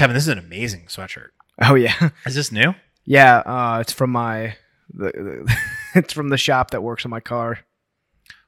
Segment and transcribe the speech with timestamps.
[0.00, 1.28] Kevin, this is an amazing sweatshirt.
[1.60, 2.74] Oh yeah, Is this new?
[3.04, 3.40] yeah.
[3.40, 4.56] Uh, it's from my.
[4.94, 5.56] The, the,
[5.94, 7.58] it's from the shop that works on my car.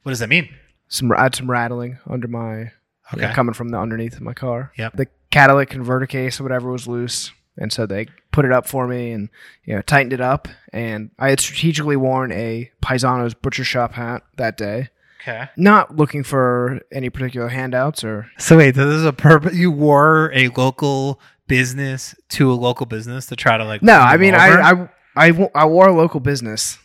[0.03, 0.49] What does that mean?
[0.89, 2.73] Some I had some rattling under my
[3.13, 3.21] Okay.
[3.25, 4.73] yeah, coming from the underneath of my car.
[4.79, 4.95] Yep.
[4.97, 8.89] The catalytic converter case or whatever was loose, and so they put it up for
[8.89, 9.29] me and
[9.67, 10.49] you know tightened it up.
[10.73, 14.89] And I had strategically worn a Paisano's butcher shop hat that day,
[15.21, 15.51] Okay.
[15.59, 19.55] not looking for any particular handouts or So wait, this is a purpose.
[19.55, 23.83] You wore a local business to a local business to try to like.
[23.83, 23.99] no.
[23.99, 24.35] I mean.
[24.35, 26.79] I, I I I wore a local business.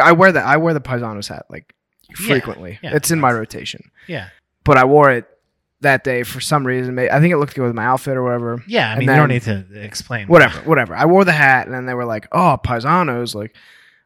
[0.00, 1.74] I wear the I wear the Paisano's hat like
[2.14, 2.78] frequently.
[2.82, 4.28] yeah, it's in my rotation, yeah,
[4.64, 5.26] but I wore it
[5.80, 6.98] that day for some reason.
[6.98, 8.62] I think it looked good with my outfit or whatever.
[8.66, 8.90] yeah.
[8.90, 10.28] I mean, you don't need to explain.
[10.28, 10.94] whatever, whatever.
[10.94, 13.54] I wore the hat, and then they were like, "Oh, paisanos!" Like,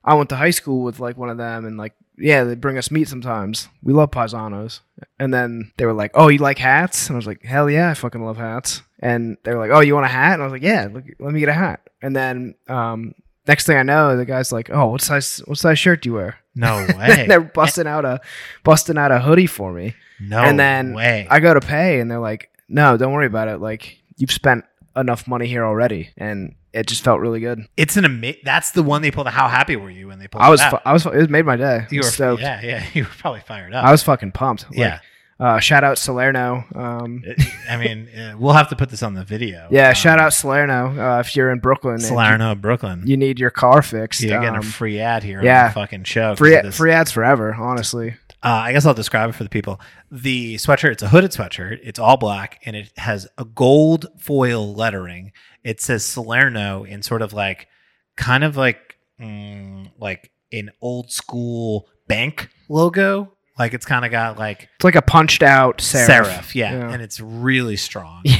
[0.04, 2.78] I went to high school with like one of them, and like, yeah, they bring
[2.78, 3.68] us meat sometimes.
[3.82, 4.80] We love paisanos.
[5.18, 7.90] And then they were like, "Oh, you like hats?" And I was like, "Hell yeah,
[7.90, 10.46] I fucking love hats." And they were like, "Oh, you want a hat?" And I
[10.46, 13.14] was like, "Yeah, look, let me get a hat." And then um,
[13.46, 16.14] next thing I know, the guy's like, "Oh, what size what size shirt do you
[16.14, 17.26] wear?" No way.
[17.28, 18.20] they're busting out a
[18.64, 19.94] busting out a hoodie for me.
[20.20, 21.26] no and then way.
[21.30, 23.58] I go to pay, and they're like, "No, don't worry about it.
[23.60, 24.64] Like, you've spent
[24.96, 27.66] enough money here already." And it just felt really good.
[27.76, 28.40] it's an amazing.
[28.44, 29.28] That's the one they pulled.
[29.28, 30.42] How happy were you when they pulled?
[30.42, 31.86] I was, it fu- I was, it made my day.
[31.90, 32.42] You were stoked.
[32.42, 32.84] Yeah, yeah.
[32.94, 33.84] You were probably fired up.
[33.84, 34.68] I was fucking pumped.
[34.70, 35.00] Like, yeah.
[35.40, 36.64] Uh, shout out Salerno.
[36.74, 37.22] Um,
[37.70, 39.68] I mean, uh, we'll have to put this on the video.
[39.70, 40.98] yeah, Um, shout out Salerno.
[41.16, 43.02] Uh, if you're in Brooklyn, Salerno, Brooklyn.
[43.04, 44.20] you, you need your car fixed.
[44.20, 45.62] You're getting um, a free ad here yeah.
[45.62, 46.34] on the fucking show.
[46.34, 47.54] free, free ads forever.
[47.54, 49.80] Honestly, Uh, I guess I'll describe it for the people.
[50.10, 51.78] The sweatshirt, it's a hooded sweatshirt.
[51.84, 55.30] It's all black and it has a gold foil lettering.
[55.68, 57.68] It says Salerno in sort of like,
[58.16, 63.32] kind of like, mm, like an old school bank logo.
[63.58, 66.06] Like it's kind of got like it's like a punched out serif.
[66.24, 66.90] serif, yeah, Yeah.
[66.92, 68.22] and it's really strong.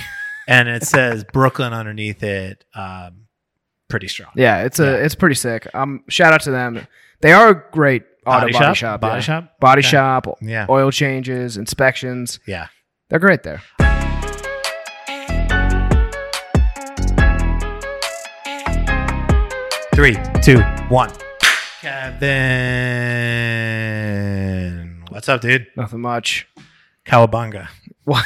[0.51, 3.27] And it says Brooklyn underneath it, um,
[3.91, 4.31] pretty strong.
[4.35, 5.05] Yeah, it's a Yeah.
[5.05, 5.69] it's pretty sick.
[5.75, 6.87] Um, shout out to them.
[7.21, 8.77] They are a great auto Body body, shop?
[8.77, 9.01] shop.
[9.03, 9.21] Body yeah.
[9.21, 9.61] shop?
[9.61, 9.89] Body Okay.
[9.89, 10.27] shop.
[10.41, 10.65] Yeah.
[10.71, 12.41] Oil changes, inspections.
[12.47, 12.69] Yeah.
[13.11, 13.61] They're great there.
[19.99, 20.15] Three,
[20.45, 20.61] two,
[20.91, 21.11] one.
[23.59, 25.67] Kevin, what's up, dude?
[25.77, 26.47] Nothing much.
[27.05, 27.67] Cowabunga.
[28.05, 28.23] Why?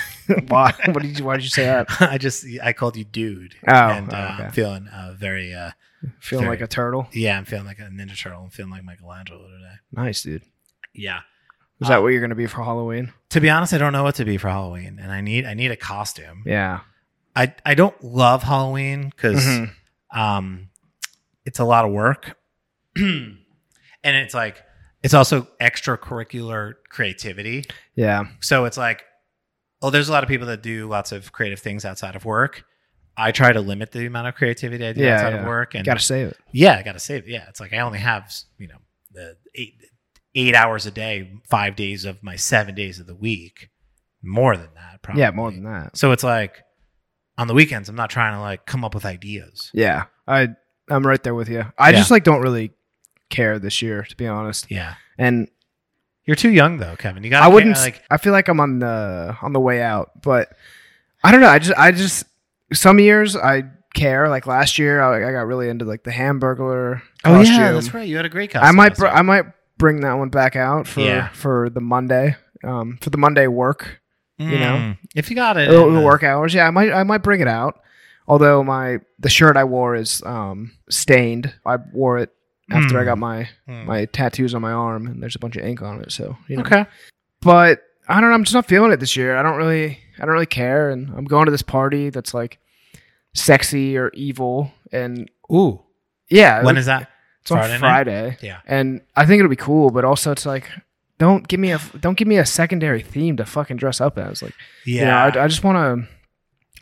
[0.48, 0.74] Why?
[0.90, 1.24] What did you?
[1.24, 1.86] Why did you say that?
[2.00, 3.54] I just I called you dude.
[3.66, 4.44] Oh, and uh, okay.
[4.44, 5.70] I'm feeling uh, very uh,
[6.20, 7.08] Feeling Very- like a turtle.
[7.12, 7.38] yeah.
[7.38, 8.42] I'm feeling like a Ninja Turtle.
[8.42, 9.76] I'm feeling like Michelangelo today.
[9.92, 10.42] Nice, dude.
[10.92, 11.20] Yeah.
[11.80, 13.14] Is Uh, that what you're gonna be for Halloween?
[13.30, 15.54] To be honest, I don't know what to be for Halloween, and I need I
[15.54, 16.42] need a costume.
[16.44, 16.80] Yeah.
[17.34, 19.70] I I don't love Halloween because Mhm.
[20.14, 20.68] um,
[21.44, 22.36] it's a lot of work,
[22.96, 23.36] and
[24.04, 24.62] it's like
[25.02, 27.64] it's also extracurricular creativity.
[27.94, 28.24] Yeah.
[28.40, 29.02] So it's like,
[29.80, 32.64] oh, there's a lot of people that do lots of creative things outside of work.
[33.16, 35.40] I try to limit the amount of creativity I do Yeah, outside yeah.
[35.40, 36.36] of work, and Gotta save it.
[36.52, 37.30] yeah, I got to save it.
[37.30, 38.78] Yeah, it's like I only have you know
[39.12, 39.74] the eight
[40.34, 43.68] eight hours a day, five days of my seven days of the week,
[44.22, 45.02] more than that.
[45.02, 45.20] Probably.
[45.20, 45.96] Yeah, more than that.
[45.96, 46.62] So it's like
[47.36, 49.70] on the weekends, I'm not trying to like come up with ideas.
[49.74, 50.04] Yeah.
[50.26, 50.50] I
[50.92, 51.64] I'm right there with you.
[51.78, 51.98] I Yeah.
[51.98, 52.72] just like don't really
[53.30, 54.70] care this year, to be honest.
[54.70, 55.48] Yeah, And
[56.24, 57.24] you're too young though, Kevin.
[57.24, 57.42] You got.
[57.42, 58.02] I wouldn't like.
[58.10, 60.50] I feel like I'm on the on the way out, but
[61.24, 61.48] I don't know.
[61.48, 62.24] I just I just
[62.72, 63.64] some years I
[63.94, 64.28] care.
[64.28, 67.56] Like last year, I, I got really into like the Hamburglar Oh costume.
[67.56, 68.06] yeah, that's right.
[68.08, 68.68] You had a great costume.
[68.68, 69.46] I might br- I might
[69.78, 71.28] bring that one back out for Yeah.
[71.30, 72.36] for the Monday.
[72.64, 74.00] Um, for the Monday work,
[74.38, 74.76] you know.
[74.76, 76.54] Mm, if you got it, the the- work hours.
[76.54, 77.81] Yeah, I might I might bring it out.
[78.28, 81.52] Although my the shirt I wore is um stained.
[81.66, 82.30] I wore it
[82.70, 83.84] after I got my Mm.
[83.86, 86.12] my tattoos on my arm, and there's a bunch of ink on it.
[86.12, 86.62] So you know.
[86.62, 86.86] Okay.
[87.40, 88.34] But I don't know.
[88.34, 89.36] I'm just not feeling it this year.
[89.36, 92.58] I don't really I don't really care, and I'm going to this party that's like
[93.34, 95.80] sexy or evil, and Ooh,
[96.28, 97.08] yeah, when it- is that?
[97.40, 97.78] it's on Friday night?
[97.80, 98.58] Friday, Yeah.
[98.66, 99.90] and I think it'll be cool.
[99.90, 100.68] But also, it's like.
[101.18, 104.42] Don't give me a don't give me a secondary theme to fucking dress up as.
[104.42, 104.54] Like,
[104.84, 105.00] Yeah.
[105.00, 106.08] you know, I, I just want to,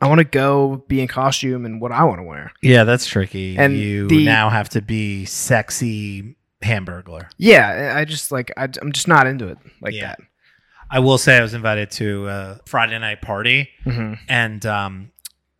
[0.00, 2.52] I want to go be in costume and what I want to wear.
[2.62, 3.56] yeah, that's tricky.
[3.58, 7.28] And you the- now have to be sexy hamburglar.
[7.38, 10.08] Yeah, I just like I, am just not into it like Yeah.
[10.08, 10.20] that.
[10.92, 15.12] I will say I was invited to a Friday night party, hmm and um,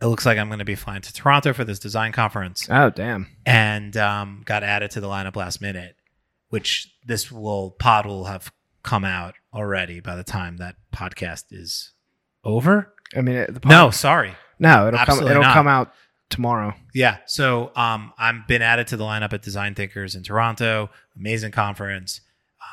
[0.02, 2.90] it looks like I'm going to be flying to Toronto for this design conference, Oh
[2.90, 3.28] damn!
[3.46, 5.96] and um, got added to the lineup last minute.
[6.48, 8.50] Which this will pod will have
[8.82, 11.92] come out already by the time that podcast is
[12.42, 12.92] over.
[13.16, 14.32] I mean, the No, sorry.
[14.58, 15.26] no, it'll come.
[15.26, 15.54] It'll not.
[15.54, 15.92] come out
[16.28, 16.74] tomorrow.
[16.94, 17.18] Yeah.
[17.26, 20.90] So um, I'm been added to the lineup at Design Thinkers in Toronto.
[21.16, 22.20] Amazing conference,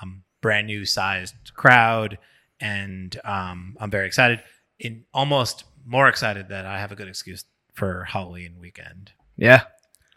[0.01, 2.17] um, brand new sized crowd,
[2.59, 4.41] and um, I'm very excited.
[4.79, 9.63] In almost more excited that I have a good excuse for Halloween weekend Yeah,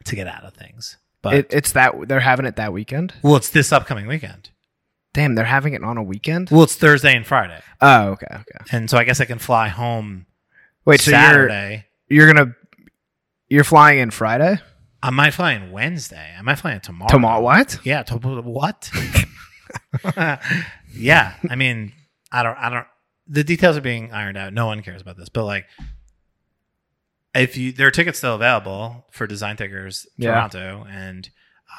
[0.05, 0.99] to get out of things.
[1.23, 3.15] But it, it's that they're having it that weekend.
[3.23, 4.51] well, it's this upcoming weekend.
[5.13, 6.51] Damn, they're having it on a weekend.
[6.51, 8.65] Well, it's Thursday and Friday, Oh, okay, okay.
[8.73, 10.27] and so I guess I can fly home
[10.85, 11.87] Wait, so you're Saturday.
[12.09, 12.55] you're gonna
[13.49, 14.59] you're flying in Friday
[15.03, 16.35] I might fly in Wednesday.
[16.39, 17.09] I might fly in tomorrow.
[17.09, 17.41] tomorrow?
[17.41, 17.79] What?
[17.85, 18.03] Yeah.
[18.03, 18.91] To, what?
[20.93, 21.35] yeah.
[21.49, 21.93] I mean,
[22.31, 22.57] I don't.
[22.59, 22.87] I don't.
[23.27, 24.53] The details are being ironed out.
[24.53, 25.65] No one cares about this, but like,
[27.35, 30.33] if you there are tickets still available for Design Thinkers Yeah.
[30.33, 31.31] Toronto, and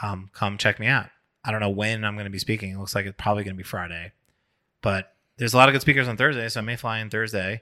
[0.02, 1.08] um, come check me out.
[1.44, 2.72] I don't know when I'm going to be speaking.
[2.72, 4.12] It looks like it's probably going to be Friday,
[4.82, 7.62] but there's a lot of good speakers on Thursday, so I may fly in Thursday.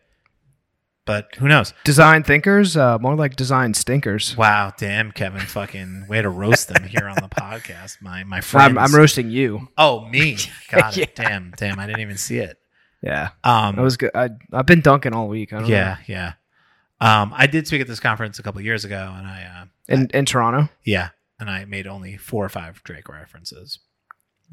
[1.05, 1.73] But who knows?
[1.85, 4.37] Design thinkers, uh, more like design stinkers.
[4.37, 7.99] Wow, damn, Kevin, fucking way to roast them here on the podcast.
[8.01, 8.71] My my friends.
[8.71, 9.69] I'm, I'm roasting you.
[9.77, 10.37] Oh, me.
[10.69, 11.09] Got it.
[11.17, 11.23] Yeah.
[11.29, 11.79] Damn, damn.
[11.79, 12.59] I didn't even see it.
[13.01, 14.11] Yeah, Um, that was good.
[14.13, 15.53] I, I've been dunking all week.
[15.53, 16.33] I don't yeah, yeah.
[16.99, 19.69] Um, I did speak at this conference a couple years ago, and I, uh, know.
[20.03, 20.67] in in Toronto.
[20.83, 23.79] yeah, and I made only four or five Drake references.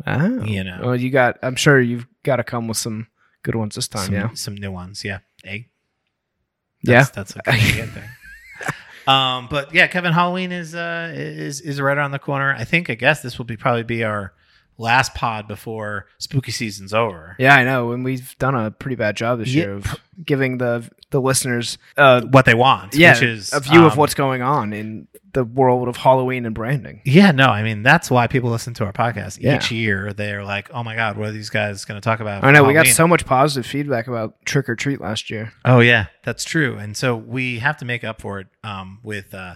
[0.06, 0.80] Oh, You know.
[0.82, 1.38] Well, you got.
[1.42, 3.08] I'm sure you've got to come with some
[3.42, 4.06] good ones this time.
[4.06, 4.34] some, yeah.
[4.34, 5.04] some new ones.
[5.04, 5.70] Yeah, egg.
[6.82, 7.04] Yeah.
[7.04, 8.04] That's, that's a Canadian thing.
[9.06, 12.52] Um, but yeah, Kevin Halloween is uh is is right around the corner.
[12.52, 12.90] I think.
[12.90, 14.32] I guess this will be probably be our
[14.78, 17.36] last pod before spooky season's over.
[17.38, 17.92] Yeah, I know.
[17.92, 19.62] And we've done a pretty bad job this Yeah.
[19.64, 23.84] year of giving the the listeners uh What they want, yeah, which is a view
[23.86, 27.00] of um, what's going on in the world of Halloween and branding.
[27.04, 29.56] Yeah, no, I mean that's why people listen to our podcast Yeah.
[29.56, 30.12] each year.
[30.12, 32.64] They're like, "Oh my god, what are these guys going to talk about?" I know
[32.64, 35.52] we got so much positive feedback about trick or treat last year.
[35.64, 36.76] Oh yeah, that's true.
[36.76, 39.54] And so we have to make up for it um, with uh,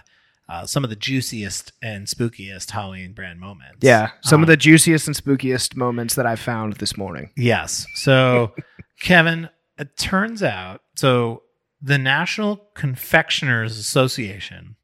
[0.50, 3.78] uh, some of the juiciest and spookiest Halloween brand moments.
[3.80, 7.30] Yeah, some of Um, the juiciest and spookiest moments that I found this morning.
[7.36, 7.86] Yes.
[7.94, 8.54] So,
[9.00, 9.48] Kevin,
[9.78, 11.42] it turns out so
[11.80, 14.76] the National Confectioners Association,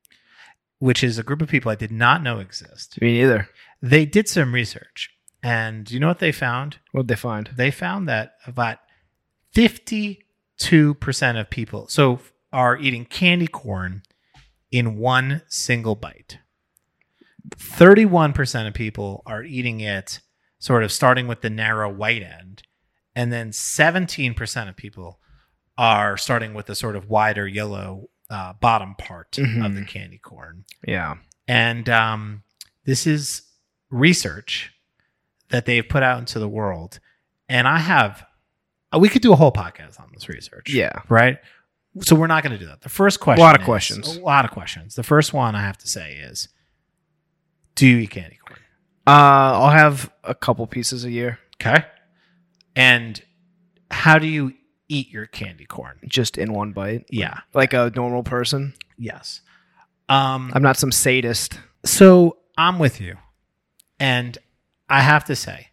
[0.79, 3.49] which is a group of people I did not know exist, Me neither.
[3.83, 5.11] they did some research,
[5.43, 6.79] and you know what they found?
[6.93, 7.51] What'd they find?
[7.57, 8.79] they found that about
[9.55, 10.19] 52%
[11.41, 12.21] of people so
[12.53, 14.03] are eating candy corn
[14.71, 16.39] in one single bite
[17.57, 20.21] 31% of people are eating it
[20.59, 22.63] sort of starting with the narrow white end
[23.15, 25.21] and then 17% of people
[25.79, 29.75] are starting with the sort of wider yellow uh, bottom part of Mhm.
[29.77, 31.17] the candy corn Yeah.
[31.47, 32.43] and um,
[32.85, 33.43] this is
[33.91, 34.73] research
[35.51, 36.99] that they've put out into the world.
[37.49, 38.27] And I have,
[38.99, 40.71] we could do a whole podcast on this research.
[40.71, 41.03] Yeah.
[41.09, 41.39] Right.
[42.01, 42.83] So we're not going to do that.
[42.83, 44.17] The first question, A lot of is- questions.
[44.17, 44.95] a lot of questions.
[44.95, 46.49] The first one I have to say is,
[47.75, 48.59] do you eat candy corn?
[49.07, 49.11] Uh,
[49.55, 51.85] I'll have a couple pieces a year, Okay.
[52.75, 53.23] And
[53.91, 54.53] how do you
[54.89, 55.99] eat your candy corn?
[56.07, 57.41] just in one bite, Yeah.
[57.55, 58.75] like a normal person.
[58.99, 59.41] Yes.
[60.09, 61.59] Um, I'm not some sadist.
[61.85, 63.17] So I'm with you.
[63.99, 64.37] And
[64.89, 65.69] I have to say,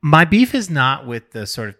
[0.00, 1.74] my beef is not with the sort of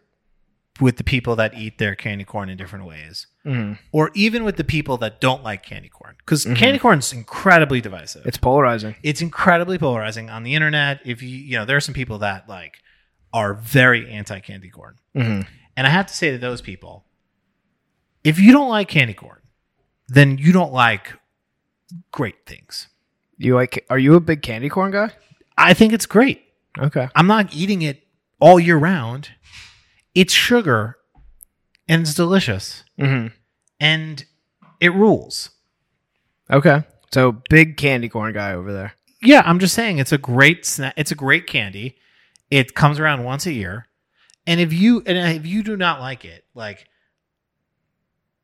[0.80, 3.78] with the people that eat their candy corn in different ways, Mhm.
[3.90, 6.14] or even with the people that don't like candy corn.
[6.18, 6.56] Because Mhm.
[6.56, 8.24] candy corn is incredibly divisive.
[8.26, 8.94] It's polarizing.
[9.02, 11.00] it's incredibly polarizing on the internet.
[11.04, 12.78] If you you know, there are some people that like
[13.32, 14.96] are very anti candy corn.
[15.14, 15.40] hmm
[15.76, 17.04] And I have to say to those people,
[18.24, 19.40] if you don't like candy corn,
[20.08, 21.14] then you don't like
[22.12, 22.88] great things.
[23.38, 23.84] You like?
[23.90, 25.10] Are you a big candy corn guy?
[25.58, 26.42] I think it's great.
[26.78, 27.08] Okay.
[27.14, 28.06] I'm not eating it
[28.38, 29.30] all year round.
[30.14, 30.96] It's sugar
[31.88, 33.28] and it's delicious hmm
[33.82, 34.24] and
[34.82, 35.50] it rules.
[36.50, 36.82] Okay.
[37.12, 38.94] So big candy corn guy over there.
[39.22, 40.94] Yeah, I'm just saying it's a great snack.
[40.96, 41.96] It's a great candy.
[42.50, 43.86] It comes around once a year.
[44.46, 46.86] And if you and if you do not like it, like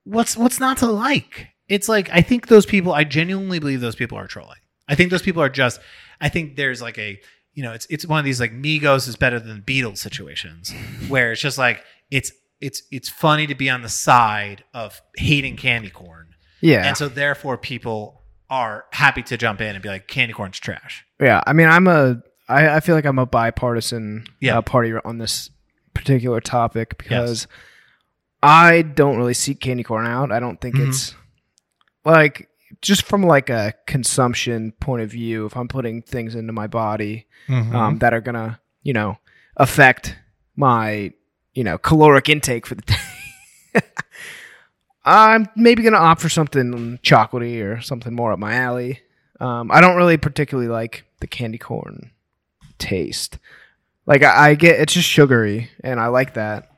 [0.04, 1.48] what's what's not to like?
[1.68, 4.58] It's like I think those people I genuinely believe those people are trolling.
[4.88, 5.80] I think those people are just
[6.20, 7.18] I think there's like a
[7.54, 10.72] you know, it's it's one of these like Migos is better than Beatles situations
[11.08, 15.56] where it's just like it's it's it's funny to be on the side of hating
[15.56, 16.34] candy corn.
[16.60, 16.86] Yeah.
[16.86, 21.04] And so therefore people are happy to jump in and be like candy corn's trash.
[21.20, 21.42] yeah.
[21.46, 22.22] I mean, I'm a.
[22.48, 24.56] I, I feel like I'm a bipartisan Yeah.
[24.58, 25.50] uh, party on this
[25.92, 27.46] particular topic because
[28.42, 30.32] I don't really seek candy corn out.
[30.32, 30.88] I don't think Mhm.
[30.88, 31.14] it's
[32.04, 32.48] like
[32.80, 35.44] just from like a consumption point of view.
[35.46, 37.74] If I'm putting things into my body Mm-hmm.
[37.76, 39.16] um, that are gonna, you know,
[39.56, 40.16] affect
[40.56, 41.12] my,
[41.58, 43.80] you know, caloric intake for the day.
[45.04, 49.00] I'm maybe gonna opt for something chocolatey or something more up my alley.
[49.40, 52.12] Um, I don't really particularly like the candy corn
[52.78, 53.38] taste.
[54.06, 56.70] Like I, I get it's just sugary, and I like that,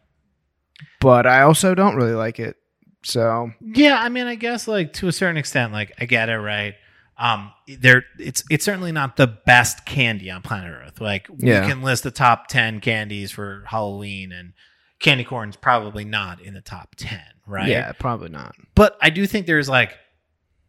[1.00, 2.56] but I also don't really like it
[3.02, 6.38] So Yeah, I mean, I guess like to a certain extent, like I get it,
[6.38, 6.74] right?
[7.18, 11.00] Um, there, it's it's certainly not the best candy on planet Earth.
[11.02, 11.60] Like Yeah.
[11.62, 14.52] we can list the top ten candies for Halloween, and
[15.00, 17.68] candy corn's probably not in the top ten, right?
[17.68, 18.54] yeah, probably not.
[18.74, 19.96] But I do think there's like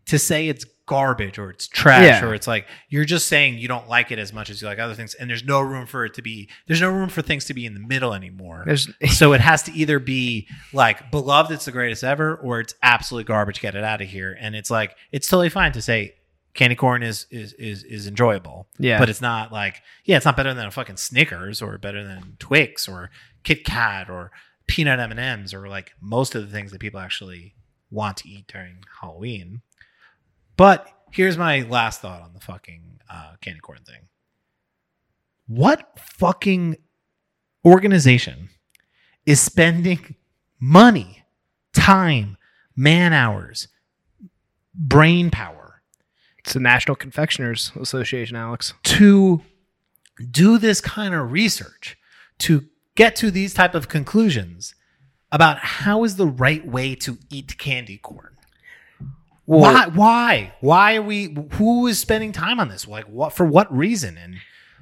[0.08, 2.26] to say it's garbage or it's trash Yeah.
[2.26, 4.80] or it's like you're just saying you don't like it as much as you like
[4.80, 6.50] other things, and there's no room for it to be.
[6.68, 9.64] There's no room for things to be in the middle anymore There's so it has
[9.64, 13.84] to either be like beloved it's the greatest ever or it's absolute garbage get it
[13.84, 16.16] out of here and it's like it's totally fine to say
[16.54, 20.36] candy corn is is is, is enjoyable yeah, but it's not like yeah it's not
[20.36, 23.10] better than a fucking snickers or better than twix or
[23.44, 24.32] kit kat or
[24.68, 27.56] peanut m&ms or like most of the things that people actually
[27.90, 29.62] want to eat during halloween
[30.58, 34.08] but here's my last thought on the fucking uh, candy corn thing
[35.48, 36.78] what fucking
[37.66, 38.50] organization
[39.26, 40.16] is spending
[40.60, 41.24] money,
[41.74, 42.38] time,
[42.76, 43.68] man hours,
[44.74, 45.62] brain power
[46.44, 48.74] it's the National Confectioners Association, Alex.
[48.84, 49.42] to
[50.30, 51.98] do this kind of research
[52.40, 54.76] to get to these type of conclusions
[55.32, 58.36] about how is the right way to eat candy corn.
[59.46, 59.88] why?
[59.88, 60.54] Why?
[60.62, 61.36] Why are we?
[61.54, 62.88] Who is spending time on this?
[62.88, 63.46] Like, what for?
[63.46, 64.18] What reason?
[64.18, 64.38] And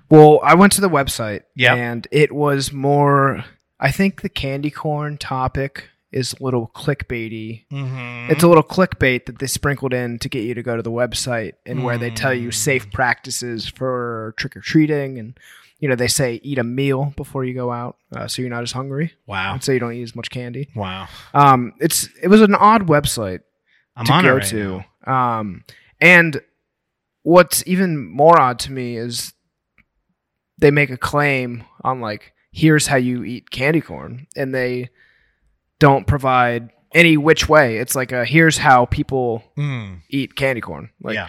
[0.10, 1.78] Well, I went to the website Yep.
[1.78, 3.46] and it was more
[3.80, 7.66] I think the candy corn topic is a little clickbaity.
[8.32, 10.92] It's a little clickbait that they sprinkled in to get you to go to the
[10.92, 12.54] website and where they tell you Mm.
[12.56, 15.40] safe practices for trick or treating and
[15.80, 18.64] you know they say eat a meal before you go out uh, so you're not
[18.64, 20.70] as hungry wow, and so you don't eat as much candy.
[20.76, 21.08] wow.
[21.34, 23.42] Um, it's it was an odd website
[23.96, 24.84] I'm to on go it right to.
[25.08, 25.40] now.
[25.40, 25.64] Um,
[26.02, 26.42] and
[27.24, 29.34] what's even more odd to me is
[30.58, 34.90] they make a claim on like, here's how you eat candy corn, and they
[35.80, 37.78] don't provide any which way.
[37.78, 40.90] It's like a here's how people Mm, eat candy corn.
[41.02, 41.28] Like, yeah.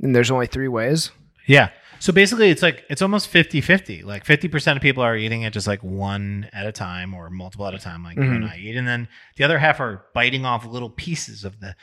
[0.00, 1.10] and there's only three ways.
[1.46, 1.70] Yeah.
[1.98, 4.02] So basically, it's like it's almost 50 50.
[4.02, 7.66] Like 50% of people are eating it just like one at a time or multiple
[7.66, 8.52] at a time, like you and Mhm.
[8.52, 8.76] I eat.
[8.76, 11.74] And then the other half are biting off little pieces of the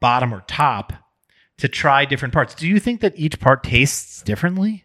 [0.00, 0.92] bottom or top
[1.58, 2.54] to try different parts.
[2.54, 4.84] Do you think that each part tastes differently?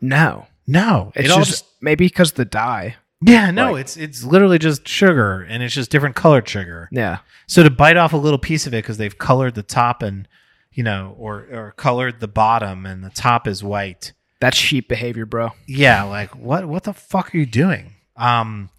[0.00, 1.12] No, No.
[1.14, 2.96] it's it all just, maybe because the dye.
[3.20, 6.88] yeah, no, like- it's it's literally just sugar and it's just different colored sugar.
[6.90, 10.02] Yeah, So to bite off a little piece of it because they've colored the top
[10.02, 10.26] and
[10.72, 14.12] you know, or or colored the bottom and the top is white.
[14.40, 15.50] that's sheep behavior, bro.
[15.66, 18.70] yeah like what what the fuck are you doing um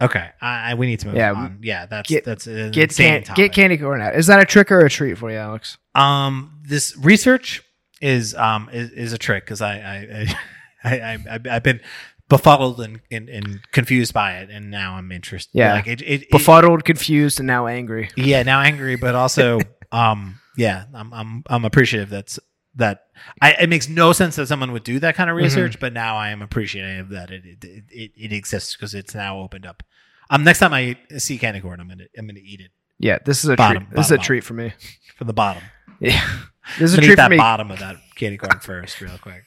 [0.00, 2.94] okay i, I we need to move Yeah, on yeah that's get- that's an Get
[2.94, 4.14] can- get candy corn out.
[4.14, 5.78] Is that a trick or a treat for you, Alex?
[5.94, 7.62] um this research
[8.02, 10.38] is um is, is a trick because I I, I
[10.84, 11.80] I I I've been
[12.28, 15.74] befuddled and, and and confused by it and now i'm interested Yeah.
[15.74, 18.10] like it, it, it Befuddled, confused, and now angry.
[18.16, 19.60] yeah now angry but also
[19.92, 22.38] um yeah i'm i'm i'm appreciative that's
[22.78, 23.06] that
[23.40, 26.16] I, it makes no sense that someone would do that kind of research, but now
[26.18, 29.82] I am appreciative that it it, it, it exists because it's now opened up.
[30.28, 33.44] Um, next time I see candy corn, I'm gonna I'm gonna eat it Yeah, this
[33.44, 33.96] is a Bottom, treat.
[33.96, 34.74] This is a bottom, treat for me.
[35.16, 35.62] from the bottom.
[36.00, 36.20] Yeah,
[36.78, 37.38] this is a gonna eat for that me.
[37.38, 39.44] bottom of that candy corn first, real quick.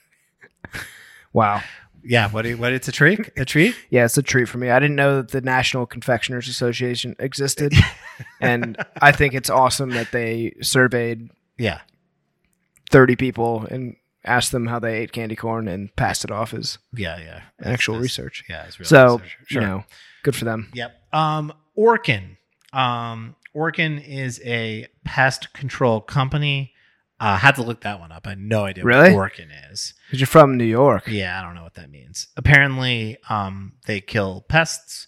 [1.31, 1.61] Wow.
[2.03, 2.45] Yeah, what?
[2.45, 2.73] you- What?
[2.73, 3.29] It's a treat.
[3.37, 3.75] A treat.
[3.89, 4.69] Yeah, it's a treat for me.
[4.69, 7.73] I didn't know that the National Confectioners Association existed,
[8.41, 11.81] and I think it's awesome that they surveyed Yeah.
[12.91, 16.77] 30 people and asked them how they ate candy corn and passed it off as
[16.93, 17.17] Yeah.
[17.19, 17.41] Yeah.
[17.63, 18.43] actual That's- research.
[18.49, 18.65] Yeah.
[18.65, 19.47] It's real So, research.
[19.51, 19.83] you know,
[20.23, 20.69] good for them.
[20.73, 20.95] Yep.
[21.13, 22.37] Um, Orkin.
[22.73, 26.73] Um, Orkin is a pest control company.
[27.19, 28.25] Uh, had to look that one up.
[28.25, 29.13] I had no idea Really?
[29.13, 29.93] what Orkin is.
[30.07, 31.03] Because you're from New York.
[31.07, 32.27] Yeah, I don't know what that means.
[32.37, 35.07] Apparently, um, they kill pests,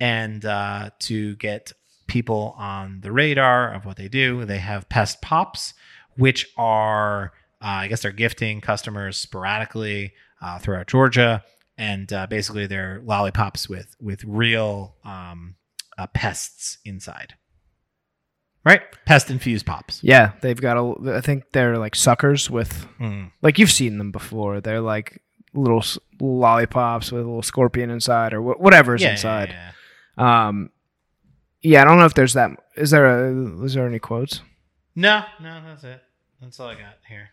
[0.00, 1.72] and uh, to get
[2.08, 5.72] people on the radar of what they do, they have pest pops,
[6.16, 11.44] which are, uh, I guess, they're gifting customers sporadically uh, throughout Georgia,
[11.78, 15.54] and uh, basically they're lollipops with with real um,
[15.96, 17.34] uh, pests inside.
[18.64, 20.02] Right, pest infused pops.
[20.04, 21.16] Yeah, they've got a.
[21.16, 23.32] I think they're like suckers with, Mm.
[23.42, 24.60] like you've seen them before.
[24.60, 25.20] They're like
[25.52, 29.48] little s- lollipops with a little scorpion inside or wh- whatever's Yeah, yeah, inside.
[30.18, 30.46] yeah.
[30.48, 30.70] Um,
[31.60, 32.50] yeah, I don't know if there's that.
[32.76, 33.64] Is there a?
[33.64, 34.40] Is there any quotes?
[34.94, 36.00] No, no, that's it.
[36.40, 37.30] That's all I got here.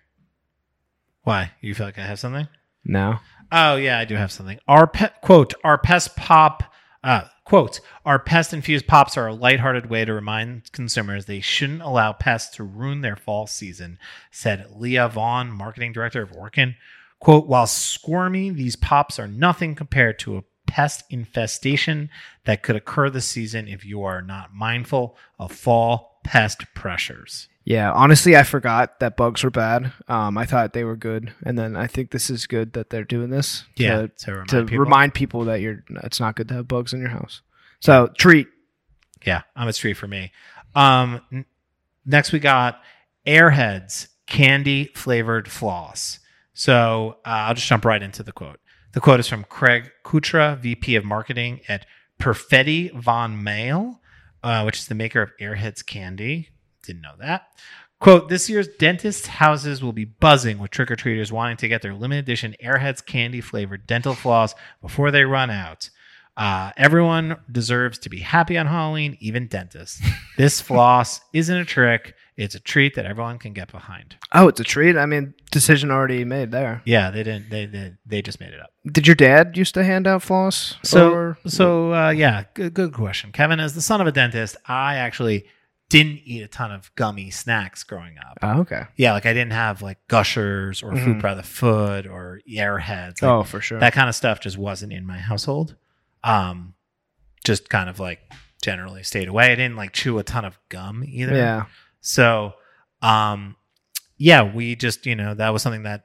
[1.23, 1.51] Why?
[1.61, 2.47] You feel like I have something?
[2.85, 3.19] No.
[3.51, 4.59] Oh yeah, I do have something.
[4.67, 6.63] Our pet quote, our pest pop
[7.03, 11.81] uh quote, our pest infused pops are a lighthearted way to remind consumers they shouldn't
[11.81, 13.97] allow pests to ruin their fall season,
[14.29, 16.75] said Leah Vaughn, marketing director of Orkin.
[17.19, 22.11] Quote, while squirmy, these pops are nothing compared to a pest infestation
[22.45, 27.47] that could occur this season if you are not mindful of fall pest pressures.
[27.69, 29.93] Yeah, honestly, I forgot that bugs were bad.
[30.07, 33.03] Um, I thought they were good, and then I think this is good that they're
[33.03, 33.63] doing this.
[33.75, 34.79] Yeah, to, to remind to people.
[34.79, 35.83] remind people that you're.
[36.03, 37.43] It's not good to have bugs in your house.
[37.79, 38.47] So treat.
[39.23, 40.31] Yeah, I'm a street for me.
[40.73, 41.45] Um, n-
[42.07, 42.81] next we got
[43.27, 46.17] Airheads candy flavored floss.
[46.55, 48.59] So uh, I'll just jump right into the quote.
[48.93, 51.85] The quote is from Craig Kutra, VP of Marketing at
[52.19, 53.99] Perfetti Van Melle,
[54.41, 56.49] uh, which is the maker of Airheads candy.
[56.89, 57.43] Didn't know that.
[57.99, 61.83] Quote, this year's dentist houses will be buzzing with trick or treaters wanting to get
[61.83, 65.91] their limited edition Airheads candy flavored dental floss before they run out.
[66.35, 70.01] Uh, everyone deserves to be happy on Halloween, even dentists.
[70.35, 74.15] This floss isn't a trick, it's a treat that everyone can get behind.
[74.31, 74.97] Oh, it's a treat.
[74.97, 76.81] I mean, decision already made there.
[76.85, 78.71] Yeah, they didn't, they, they, they just made it up.
[78.91, 80.75] Did your dad used to hand out floss?
[80.83, 83.59] So, Or- so uh, yeah, good, good question, Kevin.
[83.59, 85.45] As the son of a dentist, I actually
[85.89, 88.37] didn't eat a ton of gummy snacks growing up.
[88.43, 88.83] oh, okay.
[88.95, 91.21] Yeah, like I didn't have like Gushers or Fruit Mhm.
[91.21, 93.21] by the Foot or Airheads.
[93.21, 93.79] Like, Oh, for sure.
[93.79, 95.75] that kind of stuff just wasn't in my household.
[96.23, 96.75] Um,
[97.43, 98.19] just kind of like
[98.61, 99.45] generally stayed away.
[99.51, 101.35] I didn't like chew a ton of gum either.
[101.35, 101.65] yeah.
[102.01, 102.53] So,
[103.01, 103.55] um,
[104.17, 106.03] yeah, we just you know that was something that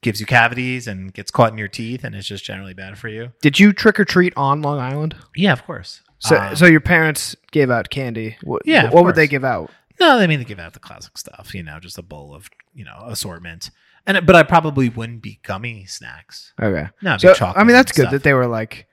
[0.00, 3.08] gives you cavities and gets caught in your teeth and is just generally bad for
[3.08, 3.32] you.
[3.42, 5.16] Did you trick or treat on Long Island?
[5.34, 6.02] Yeah, of course.
[6.24, 8.36] So, Uh, so your parents gave out candy.
[8.42, 9.70] What, Yeah, What would they give out?
[10.00, 12.48] No, they mean to give out the classic stuff, you know, just a bowl of,
[12.74, 13.70] you know, assortment.
[14.06, 16.52] And but I probably wouldn't be gummy snacks.
[16.60, 16.88] Okay.
[17.02, 17.60] No, So chocolate.
[17.60, 18.12] I mean, that's good stuff.
[18.12, 18.86] that they were like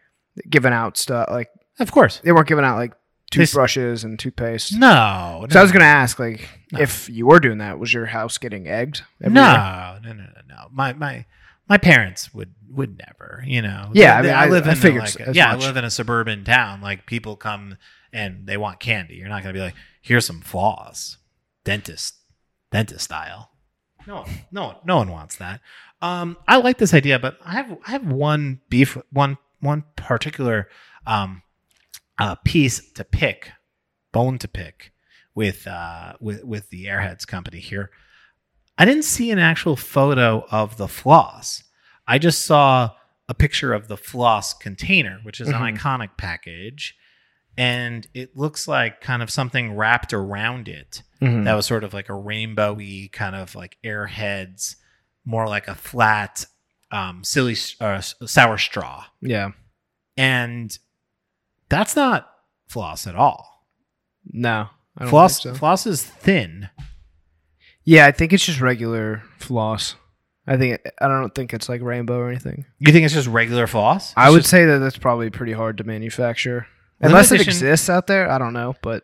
[0.50, 1.28] giving out stuff.
[1.32, 2.20] Like of course.
[2.24, 2.92] they weren't giving out like
[3.32, 4.74] They toothbrushes and toothpaste.
[4.78, 6.80] No, So I was gonna ask, like, No.
[6.82, 9.02] if you were doing that, was your house getting egged?
[9.24, 10.68] every no, no, no, no, no.
[10.72, 11.26] My my
[11.72, 13.92] my parents would would never, you know.
[13.94, 15.64] Yeah, I mean, I- live I in a, figured like, as yeah, much.
[15.64, 16.82] I live in a suburban town.
[16.82, 17.78] Like people come
[18.12, 19.16] and they want candy.
[19.16, 21.16] You're not gonna be like, here's some floss,
[21.64, 22.16] dentist,
[22.72, 23.52] dentist style.
[24.06, 25.62] No, no, no one wants that.
[26.02, 30.68] Um, I like this idea, but I have I have one beef, one one particular
[31.08, 31.42] um,
[32.20, 33.50] uh, piece to pick,
[34.12, 34.92] bone to pick
[35.36, 37.92] with uh with with the Airheads company here.
[38.78, 41.64] I didn't see an actual photo of the floss.
[42.08, 42.92] I just saw
[43.30, 45.56] a picture of the floss container, which is Mhm.
[45.70, 46.96] an iconic package,
[47.58, 51.46] and it looks like kind of something wrapped around it Mhm.
[51.46, 54.76] that was sort of like a rainbowy kind of like airheads,
[55.26, 56.46] more like a flat,
[56.92, 59.52] um, silly uh, sour straw, yeah.
[60.18, 60.78] and
[61.70, 62.30] that's not
[62.68, 63.68] floss at all.
[64.26, 64.70] No.
[64.98, 65.54] I don't Floss so.
[65.54, 66.70] floss is thin.
[67.84, 69.96] Yeah, I think it's just regular floss.
[70.48, 72.66] I think I don't think it's like rainbow or anything.
[72.80, 74.14] You think it's just regular floss?
[74.18, 76.68] I would just- say that that's probably pretty hard to manufacture.
[77.00, 79.04] Unless it exists out there, I don't know, but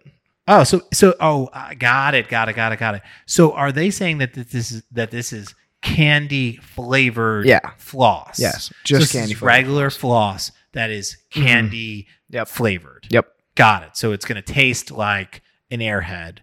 [0.50, 3.02] Oh, so so oh, I got it, got it, got it, got it.
[3.26, 7.60] So are they saying that this is that this is candy flavored Yeah.
[7.78, 8.40] floss?
[8.40, 9.48] yes, just this candy flavored.
[9.48, 11.46] regular floss that is mm-hmm.
[11.46, 12.48] candy Yep.
[12.48, 13.08] flavored.
[13.10, 13.28] Yep.
[13.56, 13.98] Got it.
[13.98, 16.40] So it's going to taste like an airhead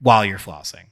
[0.00, 0.86] while you're flossing.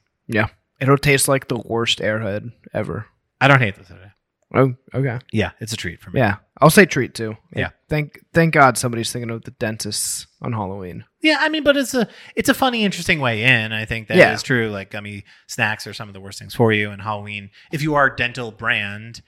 [0.79, 3.07] It'll taste like the worst airhead ever.
[3.41, 4.13] I don't hate this idea.
[4.53, 5.19] Oh, okay.
[5.33, 6.19] Yeah, it's a treat for me.
[6.21, 7.35] Yeah, I'll say treat too.
[7.53, 7.71] Yeah.
[7.89, 11.03] Thank thank God somebody's thinking of the dentists on Halloween.
[11.21, 13.73] Yeah, I mean, but it's a it's a funny, interesting way in.
[13.73, 14.35] I think that is Yeah.
[14.37, 14.69] true.
[14.69, 16.91] Like gummy snacks are some of the worst things for you.
[16.91, 19.21] And Halloween, if you are a dental brand,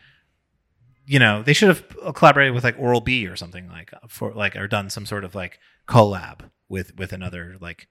[1.06, 4.56] you know they should have collaborated with like Oral B or something like for like
[4.56, 7.88] or done some sort of like collab with with another like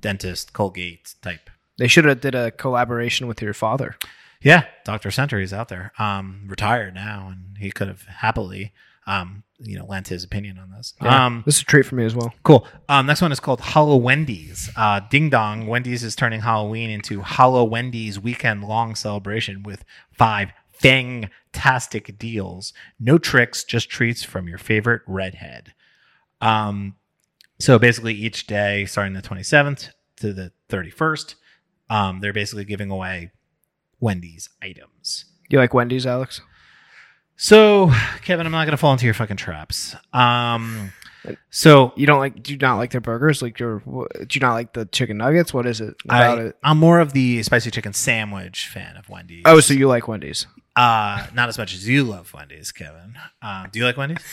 [0.00, 1.50] dentist Colgate type.
[1.80, 3.96] They should have did a collaboration with your father.
[4.42, 8.74] Yeah, Doctor Center, he's out there, um, retired now, and he could have happily,
[9.06, 10.92] um, you know, lent his opinion on this.
[11.00, 11.24] Yeah.
[11.24, 12.34] Um, this is a treat for me as well.
[12.42, 12.66] Cool.
[12.90, 14.68] Um, next one is called Hollow Wendy's.
[14.76, 15.66] Uh, Ding Dong.
[15.66, 22.74] Wendy's is turning Halloween into Hollow Wendy's weekend long celebration with five fantastic deals.
[22.98, 25.72] No tricks, just treats from your favorite redhead.
[26.42, 26.96] Um,
[27.58, 31.36] so basically, each day, starting the 27th to the 31st,
[31.90, 33.32] um, they're basically giving away
[34.00, 35.26] Wendy's items.
[35.50, 36.40] You like Wendy's, Alex?
[37.36, 37.90] So,
[38.22, 39.96] Kevin, I'm not going to fall into your fucking traps.
[40.12, 40.92] Um,
[41.50, 42.42] so You don't like?
[42.42, 43.42] Do you not like their burgers?
[43.42, 43.80] Like your?
[43.80, 45.52] Do you not like the chicken nuggets?
[45.52, 46.56] What is it about I, it?
[46.62, 49.42] I'm more of the spicy chicken sandwich fan of Wendy's.
[49.44, 50.46] Oh, so you like Wendy's?
[50.76, 53.14] uh, not as much as you love Wendy's, Kevin.
[53.42, 54.24] Um, do you like Wendy's?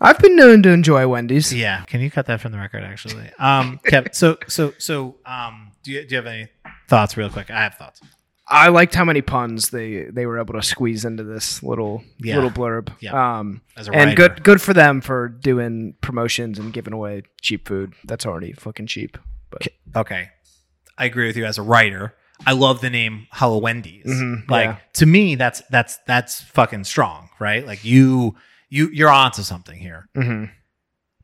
[0.00, 1.52] I've been known to enjoy Wendy's.
[1.54, 1.84] Yeah.
[1.84, 3.30] Can you cut that from the record, actually?
[3.38, 4.12] Um, Kevin.
[4.12, 6.48] So, so, so, um, do you do you have any
[6.88, 7.50] thoughts, real quick?
[7.50, 8.00] I have thoughts.
[8.48, 12.34] I liked how many puns they they were able to squeeze into this little Yeah.
[12.36, 12.92] little blurb.
[13.00, 13.38] Yeah.
[13.38, 14.16] Um, As a and writer.
[14.16, 17.94] good good for them for doing promotions and giving away cheap food.
[18.04, 19.16] That's already fucking cheap.
[19.50, 20.28] But okay,
[20.98, 22.14] I agree with you as a writer.
[22.46, 24.06] I love the name Hello Wendy's.
[24.06, 24.76] Mhm, like yeah.
[24.94, 27.66] to me, that's that's that's fucking strong, right?
[27.66, 28.36] Like you
[28.68, 30.08] you you're onto something here.
[30.16, 30.50] mhm.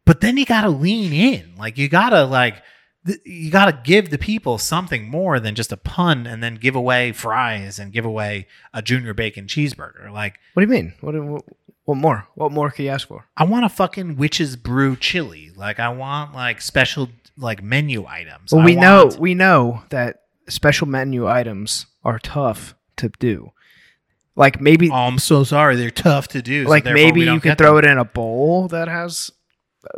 [0.04, 1.54] But then you gotta lean in.
[1.56, 2.62] Like you gotta like
[3.06, 6.74] th- you gotta give the people something more than just a pun, and then give
[6.76, 10.10] away fries and give away a junior bacon cheeseburger.
[10.12, 10.94] Like what do you mean?
[11.00, 11.44] What, what
[11.84, 12.28] what more?
[12.34, 13.26] What more can you ask for?
[13.36, 15.50] I want a fucking witch's brew chili.
[15.56, 18.52] Like I want like special like menu items.
[18.52, 23.52] Well, we know we know that special menu items are tough to do.
[24.36, 25.76] Like maybe Oh, I'm so sorry.
[25.76, 26.64] They're tough to do.
[26.64, 27.84] like therefore maybe you could throw them.
[27.84, 29.30] it in a bowl that has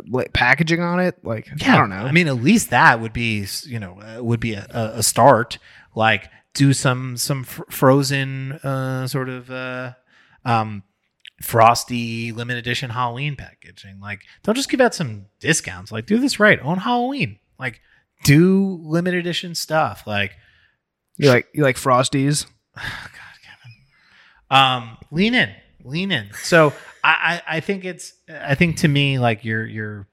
[0.07, 1.23] like, packaging on it.
[1.23, 1.97] Like Yeah, I don't know.
[1.97, 5.57] I mean, at least that would be you know uh, would be a, a start.
[5.95, 9.93] Like do some some fr- frozen uh, sort of uh,
[10.43, 10.83] um,
[11.41, 13.99] frosty limited edition Halloween packaging.
[13.99, 15.91] Like don't just give out some discounts.
[15.91, 17.39] Like do this right on Halloween.
[17.59, 17.81] Like
[18.23, 20.03] do limited edition stuff.
[20.07, 20.33] Like
[21.17, 22.45] you like you like frosties.
[22.75, 22.83] God,
[23.43, 23.77] Kevin.
[24.49, 25.51] Um, lean in,
[25.85, 26.29] lean in.
[26.43, 30.07] So I, I, I think it's, I think to me, like you're, you're,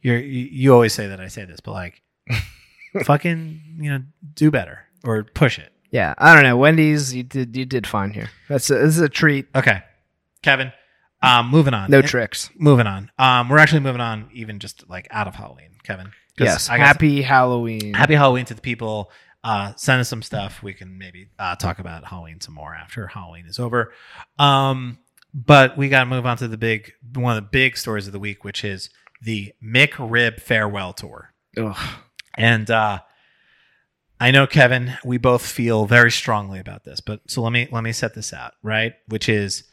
[0.00, 2.02] you're, you you always say that I say this, but like,
[3.04, 4.02] fucking, you know,
[4.34, 5.72] do better or push it.
[5.90, 6.56] Yeah, I don't know.
[6.56, 8.28] Wendy's, you did you did fine here.
[8.48, 9.46] That's a, this is a treat.
[9.54, 9.82] Okay,
[10.42, 10.72] Kevin.
[11.22, 11.90] Um, moving on.
[11.90, 12.50] No tricks.
[12.56, 13.10] Moving on.
[13.18, 16.12] Um, we're actually moving on, even just like out of Halloween, Kevin.
[16.38, 16.68] Yes.
[16.68, 17.94] Happy Halloween.
[17.94, 19.10] happy Halloween to the people.
[19.42, 20.62] Uh, send us some stuff.
[20.62, 23.92] We can maybe uh, talk about Halloween some more after Halloween is over.
[24.38, 24.98] Um,
[25.36, 28.14] but we got to move on to the big one of the big stories of
[28.14, 28.88] the week, which is
[29.20, 31.34] the McRib farewell tour.
[31.58, 31.76] Ugh.
[32.38, 33.00] And uh,
[34.18, 37.00] I know Kevin, we both feel very strongly about this.
[37.00, 39.64] But so let me let me set this out right, which is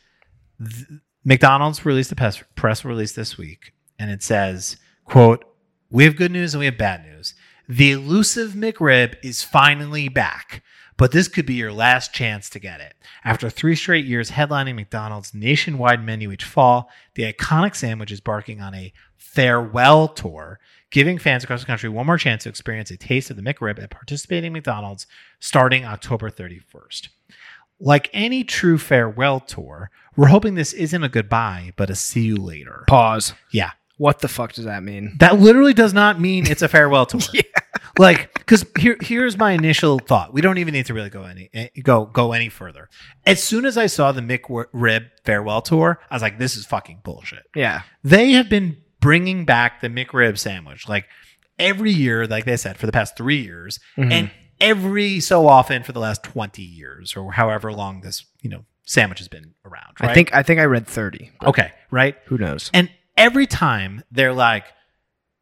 [0.59, 5.45] th- McDonald's released a press, press release this week, and it says, "quote
[5.89, 7.35] We have good news and we have bad news.
[7.67, 10.63] The elusive McRib is finally back."
[10.95, 12.93] But this could be your last chance to get it.
[13.23, 18.61] After three straight years headlining McDonald's nationwide menu each fall, the iconic sandwich is barking
[18.61, 20.59] on a farewell tour,
[20.91, 23.81] giving fans across the country one more chance to experience a taste of the McRib
[23.81, 25.07] at participating McDonald's
[25.39, 27.09] starting October 31st.
[27.79, 32.37] Like any true farewell tour, we're hoping this isn't a goodbye, but a see you
[32.37, 32.83] later.
[32.87, 33.33] Pause.
[33.51, 33.71] Yeah.
[33.97, 35.15] What the fuck does that mean?
[35.19, 37.21] That literally does not mean it's a farewell tour.
[37.33, 37.41] yeah.
[37.99, 40.33] Like, because here, here's my initial thought.
[40.33, 42.89] We don't even need to really go any eh, go go any further.
[43.25, 47.01] As soon as I saw the McRib farewell tour, I was like, "This is fucking
[47.03, 47.83] bullshit." Yeah.
[48.03, 51.05] They have been bringing back the McRib sandwich like
[51.59, 54.11] every year, like they said, for the past three years, Mhm.
[54.11, 58.65] and every so often for the last twenty years, or however long this you know
[58.85, 59.93] sandwich has been around.
[60.01, 60.09] Right?
[60.09, 61.31] I think I think I read 30.
[61.45, 62.15] Okay, right.
[62.25, 62.71] Who knows?
[62.73, 64.65] And every time they're like,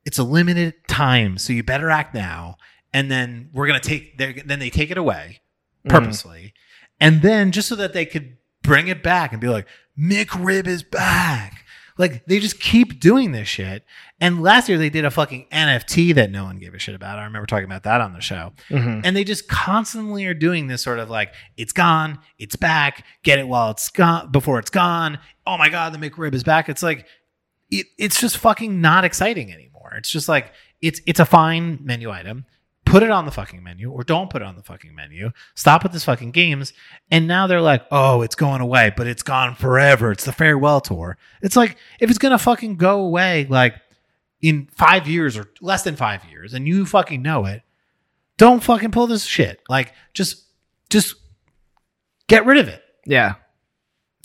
[0.06, 2.58] it's a limited time, so you better act now.
[2.94, 5.42] And then we're gonna take then they take it away
[5.88, 6.54] purposely,
[7.00, 10.84] and then just so that they could bring it back and be like, McRib is
[10.84, 11.66] back.
[11.98, 13.84] Like they just keep doing this shit.
[14.20, 17.20] And last year they did a fucking NFT that no one gave a shit about.
[17.20, 18.54] I remember talking about that on the show.
[18.70, 19.02] Mhm.
[19.04, 23.40] And they just constantly are doing this sort of like, it's gone, it's back, get
[23.40, 25.20] it while it's gone, before it's gone.
[25.46, 26.70] Oh my God, the McRib is back.
[26.70, 27.06] It's like,
[27.72, 29.94] it, it's just fucking not exciting anymore.
[29.98, 32.46] It's just like, it's, it's a fine menu item.
[32.84, 35.32] Put it on the fucking menu or don't put it on the fucking menu.
[35.56, 36.74] Stop with this fucking games.
[37.10, 40.12] And now they're like, oh, it's going away, but it's gone forever.
[40.12, 41.18] It's the farewell tour.
[41.42, 43.76] It's like, if it's going to fucking go away, like
[44.42, 47.62] in five years or less than five years, and you fucking know it,
[48.38, 49.62] don't fucking pull this shit.
[49.70, 50.44] Like, just,
[50.90, 51.16] just
[52.28, 52.84] get rid of it.
[53.06, 53.36] Yeah.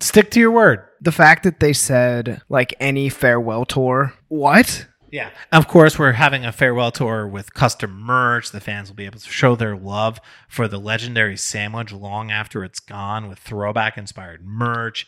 [0.01, 0.81] Stick to your word.
[1.01, 4.15] The fact that they said like any farewell tour.
[4.29, 4.87] What?
[5.13, 5.31] Yeah.
[5.53, 8.51] Of course, we're having a farewell tour with custom merch.
[8.51, 12.65] The fans will be able to show their love for the legendary sandwich long after
[12.65, 15.07] it's gone with throwback inspired merch.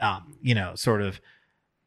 [0.00, 1.20] Um, you know, sort of.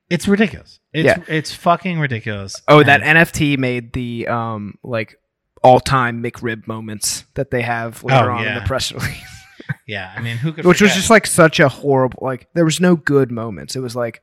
[0.09, 0.79] It's ridiculous.
[0.93, 1.23] It's Yeah.
[1.27, 2.61] it's fucking ridiculous.
[2.67, 5.15] Oh, that NFT made the um like
[5.63, 9.42] all time McRib moments that they have later Oh, on in the press release.
[9.88, 10.13] Yeah.
[10.15, 10.65] I mean, who could?
[10.65, 13.76] Which was just like such a horrible like there was no good moments.
[13.76, 14.21] It was like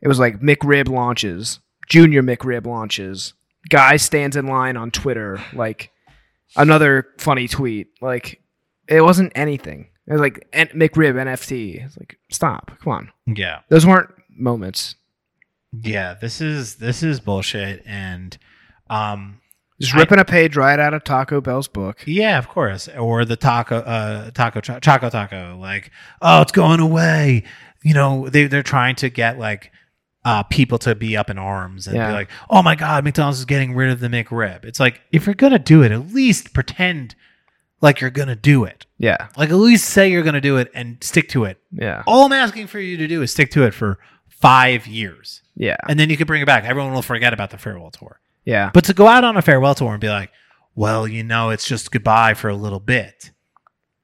[0.00, 3.34] it was like McRib launches, Junior McRib launches,
[3.68, 5.90] guy stands in line on Twitter, like
[6.56, 7.88] another funny tweet.
[8.00, 8.40] Like
[8.88, 9.88] it wasn't anything.
[10.06, 11.84] It was like N- McRib NFT.
[11.84, 13.12] It's like stop, come on.
[13.36, 13.60] yeah.
[13.70, 14.96] Those weren't moments.
[15.82, 18.36] Yeah, this is this is bullshit, and
[18.90, 19.40] um,
[19.80, 22.04] Just ripping a page right out of Taco Bell's book.
[22.06, 22.88] Yeah, of course.
[22.88, 25.56] Or the taco, uh, taco, Cho- choco taco.
[25.60, 25.90] Like,
[26.22, 27.42] oh, it's going away.
[27.82, 29.72] You know, they they're trying to get like
[30.24, 32.06] uh, people to be up in arms and Yeah.
[32.08, 34.64] be like, oh my god, McDonald's is getting rid of the McRib.
[34.64, 37.14] It's like if you're gonna do it, at least pretend
[37.82, 38.86] like you're gonna do it.
[38.96, 41.58] Yeah, Like at least say you're gonna do it and stick to it.
[41.72, 45.42] yeah, All I'm asking for you to do is stick to it for five years,
[45.56, 46.64] yeah, and then you can bring it back.
[46.64, 48.20] Everyone will forget about the farewell tour.
[48.44, 48.70] Yeah.
[48.72, 50.30] But to go out on a farewell tour and be like,
[50.74, 53.30] well, you know, it's just goodbye for a little bit.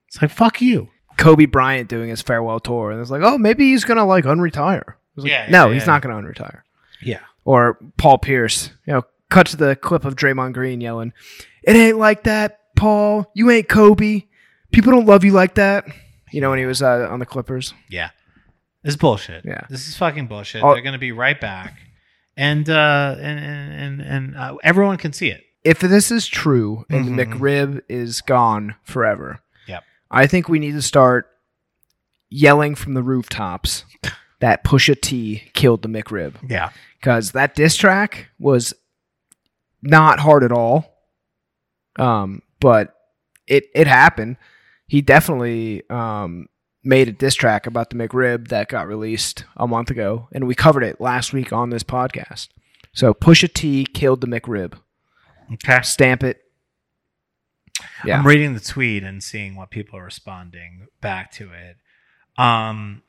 [0.09, 0.89] It's like, fuck you.
[1.17, 4.95] Kobe Bryant doing his farewell tour, and it's like, oh, maybe he's gonna like unretire.
[5.17, 5.87] Like, Yeah, no, yeah, he's yeah.
[5.87, 6.63] not gonna unretire.
[7.03, 7.21] Yeah.
[7.45, 11.13] Or Paul Pierce, you know, cut to the clip of Draymond Green yelling,
[11.63, 13.31] "It ain't like that, Paul.
[13.35, 14.23] You ain't Kobe.
[14.73, 15.87] People don't love you like that."
[16.33, 17.75] You know, when he was uh, on the Clippers.
[17.89, 18.11] Yeah.
[18.83, 19.45] This is bullshit.
[19.45, 19.63] Yeah.
[19.69, 20.63] This is fucking bullshit.
[20.63, 20.73] Oh.
[20.73, 21.77] They're going to be right back.
[22.41, 25.45] And, uh, and, and, and, and uh, everyone can see it.
[25.63, 27.39] If this is true and the Mhm.
[27.39, 29.85] McRib is gone forever, Yep.
[30.11, 31.27] I think we need to start
[32.31, 33.85] yelling from the rooftops
[34.39, 36.35] that Pusha T killed the McRib.
[36.49, 36.71] Yeah.
[36.99, 38.75] because that diss track was
[39.83, 40.95] not hard at all.
[41.99, 42.95] Um, but
[43.47, 44.37] it it happened.
[44.87, 46.49] He definitely um
[46.83, 50.55] made a diss track about the McRib that got released a month ago, and we
[50.55, 52.49] covered it last week on this podcast.
[52.93, 54.75] So Pusha T killed the McRib.
[55.53, 55.83] Okay.
[55.83, 56.41] Stamp it.
[58.05, 58.19] Yeah.
[58.19, 61.77] I'm reading the tweet and seeing what people are responding back to it.
[62.37, 63.03] Um,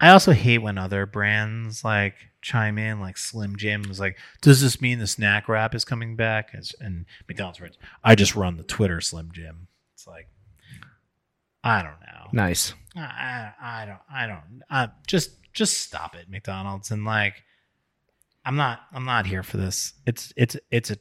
[0.00, 4.60] I also hate when other brands like chime in, like Slim Jim was like, "Does
[4.60, 8.56] this mean the snack wrap is coming back?" As and McDonald's writes, "I just run
[8.56, 10.28] the Twitter Slim Jim." It's like,
[11.62, 12.11] I don't know.
[12.32, 12.74] Nice.
[12.96, 13.98] I, I, don't.
[14.12, 14.62] I don't.
[14.70, 17.42] Uh, just just stop it, McDonald's, and like,
[18.44, 18.80] I'm not.
[18.92, 19.92] I'm not here for this.
[20.06, 20.96] It's it's it's a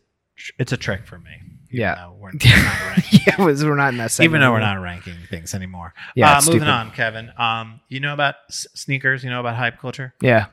[0.60, 1.32] it's a trick for me.
[1.74, 2.10] Yeah.
[2.10, 2.32] we're, we're
[2.64, 4.32] not yeah, we're not in that segment.
[4.32, 5.94] even though we're not ranking things anymore.
[6.16, 6.68] Yeah, Uh, moving stupid.
[6.68, 7.32] on, Kevin.
[7.38, 9.24] Um, you know about s- sneakers?
[9.24, 10.14] You know about hype culture?
[10.22, 10.48] Yeah.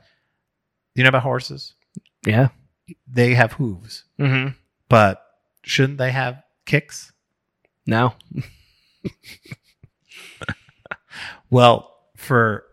[0.95, 1.73] You know about horses?
[2.25, 2.49] Yeah.
[3.07, 4.53] They have hooves, Mm-hmm.
[4.87, 5.21] but
[5.63, 7.11] shouldn't they have kicks?
[7.85, 8.13] No.
[11.49, 12.63] Well, for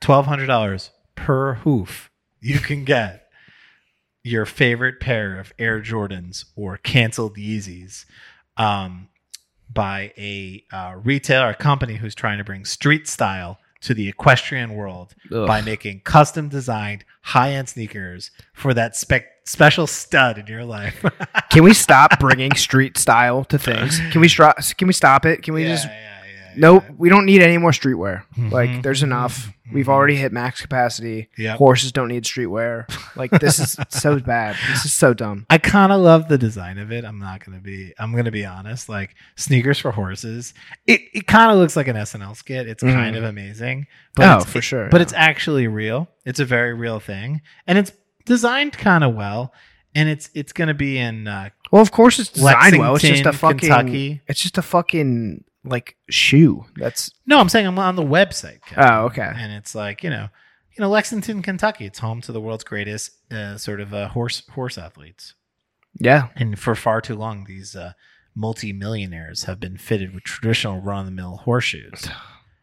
[0.00, 3.28] twelve hundred dollars per hoof, you can get
[4.24, 8.04] your favorite pair of Air Jordans or canceled Yeezys
[8.56, 9.08] um,
[9.72, 14.74] by a uh, retailer, a company who's trying to bring street style to the equestrian
[14.74, 15.44] world Ugh.
[15.44, 21.04] by making custom designed high end sneakers for that spec- special stud in your life.
[21.50, 23.98] Can we stop bringing street style to things?
[24.12, 24.58] Can we stop?
[24.78, 25.42] Can we stop it?
[25.42, 25.86] Can we Yeah, just?
[25.88, 26.11] yeah,
[26.56, 26.84] Nope.
[26.98, 28.22] We don't need any more streetwear.
[28.36, 29.46] Like, Mhm, there's enough.
[29.68, 31.28] mhm, We've already hit max capacity.
[31.38, 31.56] Yep.
[31.58, 32.84] Horses don't need streetwear.
[33.16, 34.56] Like, this is so bad.
[34.70, 35.46] This is so dumb.
[35.50, 37.04] I kind of love the design of it.
[37.04, 37.92] I'm not gonna be.
[37.98, 38.88] I'm gonna be honest.
[38.88, 40.54] Like sneakers for horses.
[40.86, 42.68] It it kind of looks like an SNL skit.
[42.68, 42.92] It's Mhm.
[42.92, 43.86] kind of amazing.
[44.18, 45.02] Oh, for sure, But yeah.
[45.02, 46.08] it's actually real.
[46.26, 47.92] It's a very real thing, and it's
[48.26, 49.52] designed kind of well.
[49.94, 51.28] And it's it's gonna be in.
[51.28, 52.94] Uh, Well, of course it's designed well.
[52.96, 53.58] It's just a fucking.
[53.58, 54.20] Kentucky.
[54.26, 56.64] It's just a fucking like shoe.
[56.76, 58.60] That's no, I'm saying I'm on the website.
[58.76, 59.30] Oh okay.
[59.34, 60.28] and it's like you know,
[60.76, 61.86] you know Lexington, Kentucky.
[61.86, 65.34] It's home to the world's greatest uh, sort of uh, horse horse athletes.
[65.98, 66.28] Yeah.
[66.36, 67.92] And for far too long, these uh,
[68.34, 72.08] multi-millionaires have been fitted with traditional run-of-the-mill horseshoes.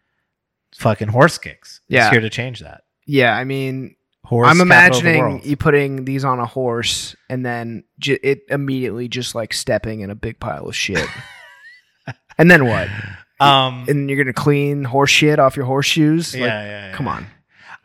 [0.75, 1.81] Fucking horse kicks.
[1.87, 2.07] Yeah.
[2.07, 2.83] It's here to change that.
[3.05, 3.35] Yeah.
[3.35, 7.43] I mean, Horse I'm capital of the imagining you putting these on a horse and
[7.43, 11.07] then ju- it immediately just like stepping in a big pile of shit.
[12.39, 12.87] and then what?
[13.41, 16.35] Um, And you're gonna clean horse shit off your horseshoes?
[16.35, 16.91] yeah, Like, yeah, yeah.
[16.93, 17.25] Come on.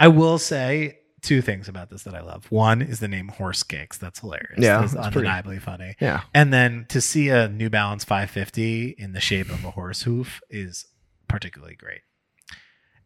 [0.00, 2.50] I will say two things about this that I love.
[2.50, 3.96] One is the name Horse Kicks.
[3.96, 4.58] That's hilarious.
[4.58, 5.94] Yeah, that's that's pretty- undeniably funny.
[6.00, 6.22] Yeah.
[6.34, 10.40] And then to see a New Balance 550 in the shape of a horse hoof
[10.50, 10.86] is
[11.28, 12.00] particularly great.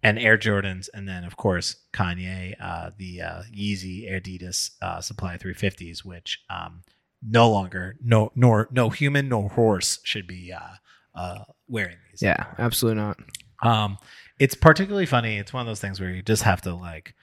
[0.02, 5.36] And Air Jordans, and then of course Kanye, uh, the uh, Yeezy Adidas uh, Supply
[5.36, 6.80] 350s, which um,
[7.22, 10.76] no longer no nor no human nor horse should be uh,
[11.18, 12.22] uh, wearing these.
[12.22, 12.46] Yeah.
[12.58, 13.18] Absolutely not.
[13.62, 13.98] Um,
[14.38, 15.36] it's particularly funny.
[15.38, 17.14] It's one of those things where you just have to like.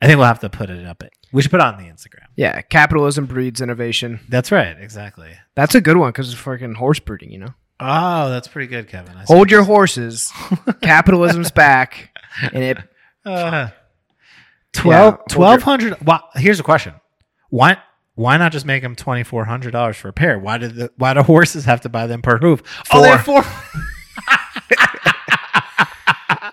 [0.00, 1.02] I think we'll have to put it up.
[1.02, 2.26] It we should put it on the Instagram.
[2.36, 2.60] Yeah.
[2.62, 4.20] Capitalism breeds innovation.
[4.28, 4.76] That's right.
[4.78, 5.30] Exactly.
[5.54, 7.54] That's a good one because it's fucking horse breeding, you know?
[7.78, 9.16] Oh, that's pretty good, Kevin.
[9.16, 10.32] I Hold your horses.
[10.82, 12.16] Capitalism's back.
[12.52, 12.78] And it
[13.24, 13.68] Uh,
[14.72, 16.94] 12 Yeah, 1200 well, here's a question
[17.50, 17.76] why
[18.14, 21.64] why not just make them $2400 for a pair why did the why do horses
[21.64, 23.42] have to buy them per hoof oh they're four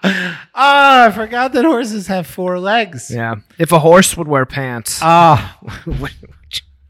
[0.04, 3.36] oh i forgot that horses have four legs Yeah.
[3.58, 5.00] If a horse would wear pants.
[5.02, 6.16] ah Which-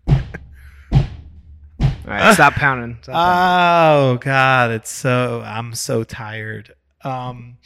[0.91, 2.97] All right, stop pounding.
[3.03, 4.15] Stop pounding.
[4.15, 6.73] Oh god, it's so I'm so tired.
[7.03, 7.58] Um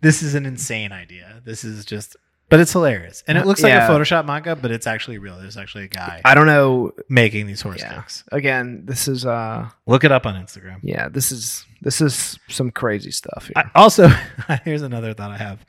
[0.00, 1.40] this is an insane idea.
[1.44, 2.16] This is just
[2.48, 3.22] but it's hilarious.
[3.28, 3.86] And it looks like Yeah.
[3.86, 5.38] a Photoshop manga, but it's actually real.
[5.38, 6.92] There's actually a guy I don't know.
[7.08, 7.92] making these horse Yeah.
[7.92, 8.24] sticks.
[8.32, 10.80] Again, this is uh, Look it up on Instagram.
[10.82, 13.52] yeah, this is this is some crazy stuff here.
[13.56, 14.08] I, also,
[14.64, 15.64] here's another thought I have.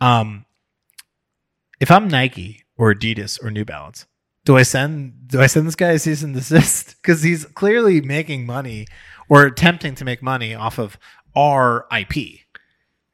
[0.00, 0.44] Um,
[1.80, 4.06] if I'm Nike or Adidas or New Balance,
[4.44, 8.00] do I send do I send this guy a cease and desist because he's clearly
[8.00, 8.86] making money
[9.28, 10.98] or attempting to make money off of
[11.36, 12.40] our IP?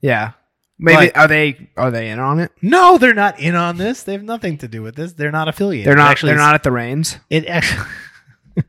[0.01, 0.33] yeah,
[0.79, 2.53] maybe Like- are they are they in on it?
[2.63, 4.03] No, they're not in on this.
[4.05, 5.13] They have nothing to do with this.
[5.15, 5.87] They're not affiliated.
[5.89, 6.11] They're not.
[6.11, 7.19] Actually, they're not at the reins.
[7.31, 7.87] It actually.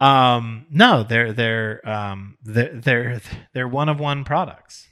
[0.00, 3.20] um no they're they're um they're they're
[3.52, 4.88] they're one of one products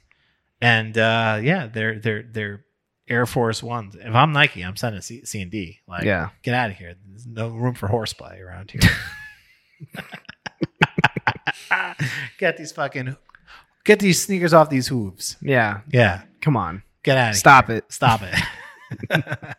[0.61, 2.63] and uh yeah they're they're they're
[3.07, 6.29] air force ones if i'm nike i'm sending c, C and d like Yeah.
[6.43, 8.81] get out of here there's no room for horseplay around here
[12.37, 13.17] get these fucking
[13.85, 15.81] get these sneakers off these hooves Yeah.
[15.91, 16.83] yeah Come on.
[17.03, 17.85] get out of here Stop it.
[17.91, 18.33] Stop it.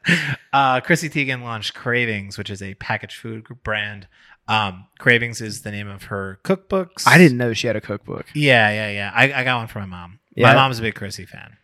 [0.53, 4.09] uh, Chrissy Teigen launched Cravings, which is a packaged food brand.
[4.49, 7.07] Um, Cravings is the name of her cookbooks.
[7.07, 8.27] I didn't know she had a cookbook.
[8.35, 9.13] Yeah, yeah, yeah.
[9.15, 10.19] I, I got one from my mom.
[10.37, 11.57] My mom's a big Chrissy fan.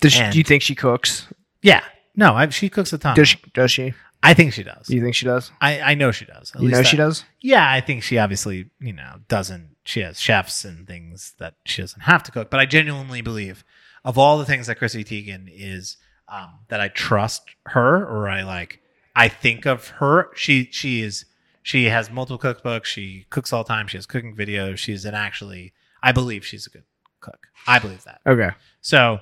[0.00, 1.28] Does she, And- do you think she cooks?
[1.62, 1.84] Yeah.
[2.16, 3.14] No, I, she cooks a ton.
[3.16, 3.38] Does she?
[3.52, 3.94] Does she?
[4.22, 4.88] I think she does.
[4.88, 5.52] You think she does?
[5.60, 6.52] I, I know she does.
[6.54, 7.24] At You know she does.
[7.40, 9.73] Yeah, I think she obviously, you know, doesn't.
[9.84, 12.50] She has chefs and things that she doesn't have to cook.
[12.50, 13.64] But I genuinely believe,
[14.04, 15.96] of all the things that Chrissy Teigen is,
[16.28, 18.80] um, that I trust her or I like,
[19.14, 20.30] I think of her.
[20.34, 21.26] She she is
[21.62, 22.86] she has multiple cookbooks.
[22.86, 23.86] She cooks all the time.
[23.86, 24.78] She has cooking videos.
[24.78, 25.72] She's an actually.
[26.02, 26.84] I believe she's a good
[27.20, 27.46] cook.
[27.66, 28.20] I believe that.
[28.26, 28.50] Okay.
[28.82, 29.20] So,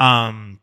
[0.00, 0.60] um,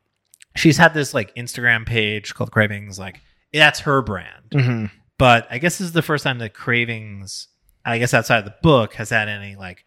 [0.56, 2.98] she's had this like Instagram page called Cravings.
[3.00, 3.22] Like
[3.54, 4.86] that's her brand hmm
[5.22, 7.48] but I guess this is the first time that Cravings,
[7.86, 9.86] I guess outside of the book, has had any like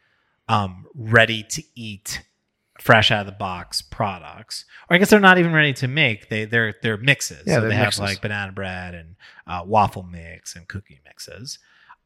[0.49, 2.23] um, ready to eat,
[2.81, 4.65] fresh out of the box products.
[4.89, 6.29] Or I guess they're not even ready to make.
[6.29, 7.45] They they're they're mixes.
[7.47, 7.99] Yeah, so they're they mixes.
[7.99, 11.59] have like banana bread and uh, waffle mix and cookie mixes.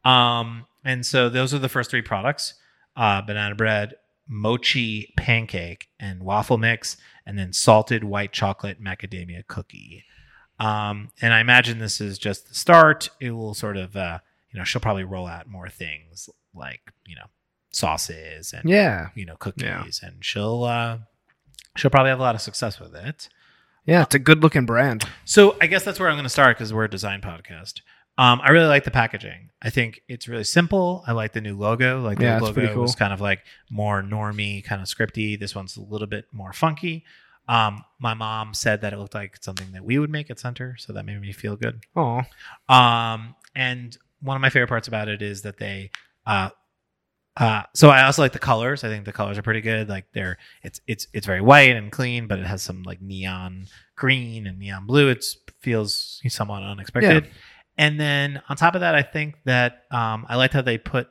[0.05, 2.53] Um, and so those are the first three products:
[2.95, 3.95] uh, banana bread,
[4.27, 10.05] mochi pancake, and waffle mix, and then salted white chocolate macadamia cookie.
[10.59, 13.09] Um, and I imagine this is just the start.
[13.19, 14.19] It will sort of, uh,
[14.51, 17.25] you know, she'll probably roll out more things like, you know,
[17.71, 19.09] sauces and, Yeah.
[19.15, 19.63] you know, cookies,
[20.01, 20.07] Yeah.
[20.09, 20.99] and she'll, uh,
[21.75, 23.29] she'll probably have a lot of success with it.
[23.85, 24.03] Yeah.
[24.03, 25.05] It's a good looking brand.
[25.25, 27.81] So I guess that's where I'm going to start because we're a design podcast.
[28.17, 29.49] Um, I really like the packaging.
[29.61, 31.03] I think it's really simple.
[31.07, 32.01] I like the new logo.
[32.01, 35.39] Like the it's pretty logo was kind of like more normy, kind of scripty.
[35.39, 37.05] This one's a little bit more funky.
[37.47, 40.75] Um, my mom said that it looked like something that we would make at Center,
[40.77, 41.81] so that made me feel good.
[41.95, 42.21] Oh.
[42.67, 45.91] Um, and one of my favorite parts about it is that they,
[46.25, 46.49] uh,
[47.37, 48.83] uh, so I also like the colors.
[48.83, 49.87] I think the colors are pretty good.
[49.87, 53.67] Like they're, it's it's it's very white and clean, but it has some like neon
[53.95, 55.07] green and neon blue.
[55.09, 55.23] It
[55.59, 57.25] feels somewhat unexpected.
[57.77, 61.07] And then on top of that, I think that um, I liked how they put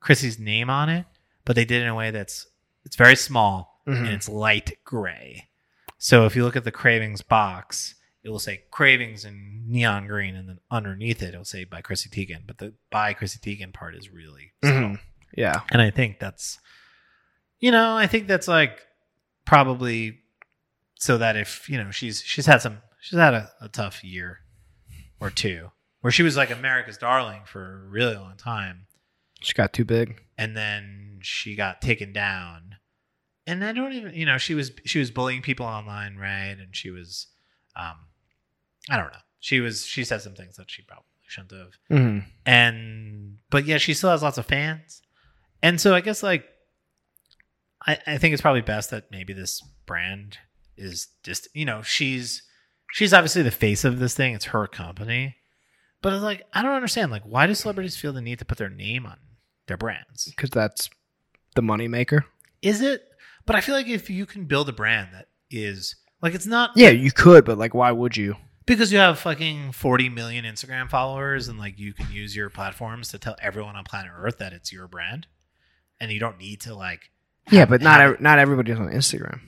[0.00, 1.04] Chrissy's name on it,
[1.44, 2.46] but they did it in a way that's
[2.86, 3.98] it's very small Mhm.
[3.98, 5.46] and it's light gray.
[5.98, 7.94] So if you look at the cravings box,
[8.26, 12.10] it will say cravings in neon green, and then underneath it, it'll say by Chrissy
[12.10, 12.44] Teigen.
[12.44, 14.80] But the by Chrissy Teigen part is really subtle.
[14.80, 14.98] Mhm.
[15.36, 15.60] Yeah.
[15.70, 16.58] And I think that's,
[17.60, 18.84] you know, I think that's like
[19.44, 20.18] probably
[20.96, 24.40] so that if, you know, she's, she's had some, she's had a, a tough year
[25.20, 28.86] or two where she was like America's darling for a really long time.
[29.40, 30.20] She got too big.
[30.36, 32.76] And then she got taken down.
[33.46, 36.56] And I don't even, you know, she was, she was bullying people online, right?
[36.58, 37.28] And she was,
[37.76, 37.96] um,
[38.90, 39.18] I don't know.
[39.40, 41.70] She was, she said some things that she probably shouldn't have.
[41.88, 45.02] Hmm and but yeah she still has lots of fans.
[45.62, 46.44] And so i guess like
[47.86, 50.38] I, I think it's probably best that maybe this brand
[50.76, 52.42] is just you know she's
[52.92, 54.34] she's obviously the face of this thing.
[54.34, 55.36] It's her company.
[56.02, 58.58] But it's like i don't understand like why do celebrities feel the need to put
[58.58, 59.18] their name on
[59.66, 60.26] their brands?
[60.26, 60.88] Because that's
[61.56, 62.26] the money maker.
[62.62, 63.02] is it?
[63.46, 66.70] But i feel like if you can build a brand that is like it's not
[66.76, 68.36] Yeah, you could, but like, why would you?
[68.66, 73.08] Because you have fucking 40 million Instagram followers and like you can use your platforms
[73.08, 75.26] to tell everyone on planet Earth that it's your brand
[76.00, 77.10] and you don't need to like
[77.50, 79.40] Yeah, have- but not ev- not everybody's on Instagram.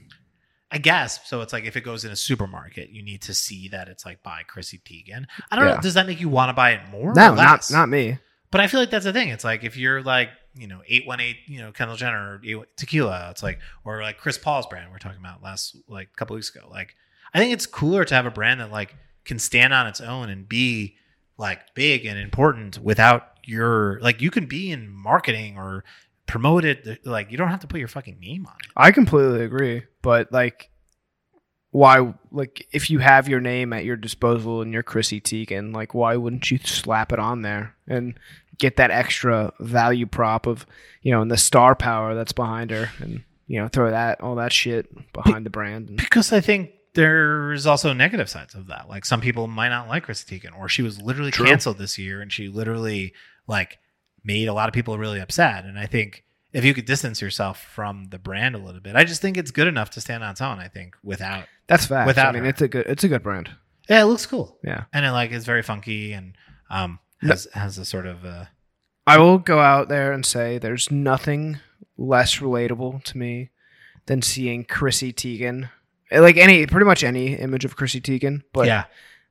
[0.70, 3.68] I guess so it's like if it goes in a supermarket you need to see
[3.68, 5.24] that it's like by Chrissy Teigen.
[5.50, 7.12] I don't know does that make you want to buy it more?
[7.14, 8.18] No, or not not me.
[8.50, 9.28] But I feel like that's the thing.
[9.28, 13.42] It's like if you're like, you know, 818, you know, Kendall Jenner or tequila, it's
[13.42, 16.48] like, or like Chris Paul's brand we are talking about last, like a couple weeks
[16.48, 16.66] ago.
[16.70, 16.94] Like,
[17.34, 18.96] I think it's cooler to have a brand that like
[19.28, 20.96] can stand on its own and be
[21.36, 25.84] like big and important without your like you can be in marketing or
[26.26, 28.70] promote it like you don't have to put your fucking name on it.
[28.76, 30.70] I completely agree, but like,
[31.70, 32.14] why?
[32.30, 36.16] Like, if you have your name at your disposal and you're Chrissy Teigen, like, why
[36.16, 38.18] wouldn't you slap it on there and
[38.58, 40.66] get that extra value prop of
[41.02, 44.36] you know and the star power that's behind her and you know throw that all
[44.36, 45.88] that shit behind the brand?
[45.88, 48.88] And, Because I think there's also negative sides of that.
[48.88, 51.46] Like some people might not like Chrissy Teigen, or she was literally True.
[51.46, 53.14] canceled this year, and she literally
[53.46, 53.78] like
[54.24, 55.64] made a lot of people really upset.
[55.64, 59.04] And I think if you could distance yourself from the brand a little bit, I
[59.04, 60.58] just think it's good enough to stand on its own.
[60.58, 62.08] I think without, that's fact.
[62.08, 62.48] Without I mean, her.
[62.50, 63.48] it's a good it's a good brand.
[63.88, 64.84] yeah, it looks cool, Yeah.
[64.92, 66.34] and it like is very funky and
[66.68, 68.46] um has has a sort of uh
[69.06, 71.60] I will go out there and say there's nothing
[71.96, 73.50] less relatable to me
[74.06, 75.70] than seeing Chrissy Teigen.
[76.10, 78.84] Like any, pretty much any image of Chrissy Teigen, but yeah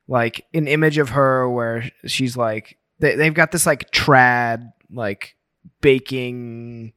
[0.08, 5.36] like an image of her where she's like, they, they've got this like trad, like
[5.82, 6.94] baking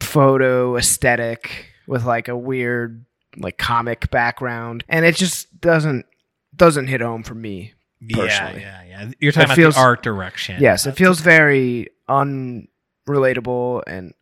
[0.00, 3.04] photo aesthetic with like a weird,
[3.36, 4.84] like comic background.
[4.88, 6.06] And it just doesn't,
[6.54, 7.72] doesn't hit home for me
[8.04, 8.60] yeah Personally.
[8.62, 9.10] yeah yeah.
[9.20, 10.60] You're talking It about feels- the art direction.
[10.60, 14.12] Yes, it feels very unrelatable and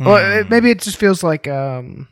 [0.00, 0.40] well, mm.
[0.40, 2.08] it- maybe it just feels like um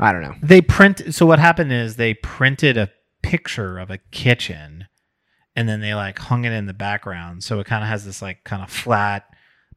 [0.00, 0.34] I don't know.
[0.42, 2.90] they print so what happened is they printed a
[3.22, 4.86] picture of a kitchen
[5.54, 8.22] and then they like hung it in the background so it kind of has this
[8.22, 9.26] like kind of flat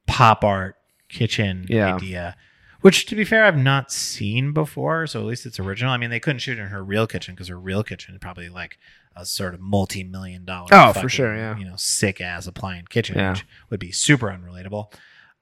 [0.07, 0.75] pop art
[1.09, 1.95] kitchen Yeah.
[1.95, 2.35] idea
[2.81, 6.09] which to be fair i've not seen before so at least it's original i mean
[6.09, 8.77] they couldn't shoot in her real kitchen because her real kitchen is probably like
[9.15, 11.57] a sort of multi-million dollar Oh, for sure, yeah.
[11.57, 13.31] you know sick ass appliance kitchen Yeah.
[13.31, 14.91] which would be super unrelatable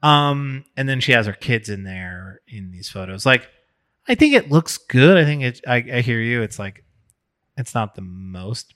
[0.03, 3.47] um and then she has her kids in there in these photos like
[4.07, 5.17] I think it looks good.
[5.17, 5.61] I think it.
[5.67, 6.41] I, I hear you.
[6.41, 6.83] It's like,
[7.57, 8.73] it's not the most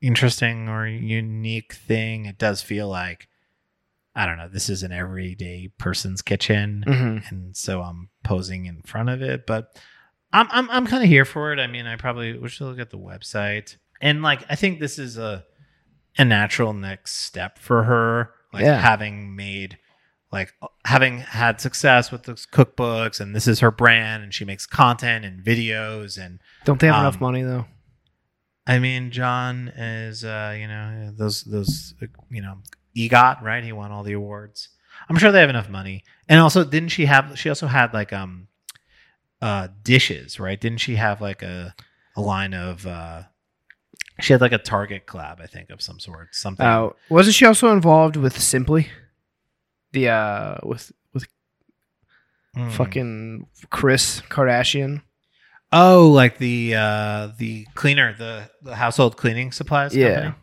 [0.00, 2.26] interesting or unique thing.
[2.26, 3.28] It does feel like,
[4.14, 4.48] I don't know.
[4.48, 7.30] This is an everyday person's kitchen, Mhm.
[7.30, 9.46] and so I'm posing in front of it.
[9.46, 9.78] But
[10.32, 11.58] I'm I'm I'm kind of here for it.
[11.60, 14.98] I mean, I probably we should look at the website, and like I think this
[14.98, 15.44] is a
[16.18, 18.30] a natural next step for her.
[18.52, 18.80] Like Yeah.
[18.80, 19.78] having made
[20.32, 20.52] like
[20.84, 25.24] having had success with those cookbooks and this is her brand and she makes content
[25.24, 27.66] and videos and Don't they have Um, enough money though?
[28.66, 32.58] I mean John is uh you know those those uh, you know
[32.96, 33.64] EGOT right?
[33.64, 34.68] He won all the awards.
[35.08, 36.04] I'm sure they have enough money.
[36.28, 38.48] And also didn't she have she also had like um
[39.42, 40.60] uh dishes right?
[40.60, 41.74] Didn't she have like a
[42.16, 43.22] a line of uh
[44.20, 46.66] she had like a Target collab I think of some sort something.
[46.66, 48.88] Uh, wasn't she also involved with Simply?
[49.92, 51.26] The uh with with
[52.56, 52.72] Mm.
[52.72, 55.02] fucking Kris Kardashian.
[55.72, 60.14] Oh, like the uh the cleaner, the the household cleaning supplies Yeah.
[60.14, 60.34] company.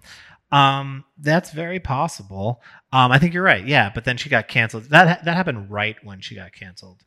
[0.50, 2.62] Um, that's very possible.
[2.94, 3.66] Um, I think you're right.
[3.68, 4.86] Yeah, but then she got canceled.
[4.86, 7.04] That that happened right when she got canceled.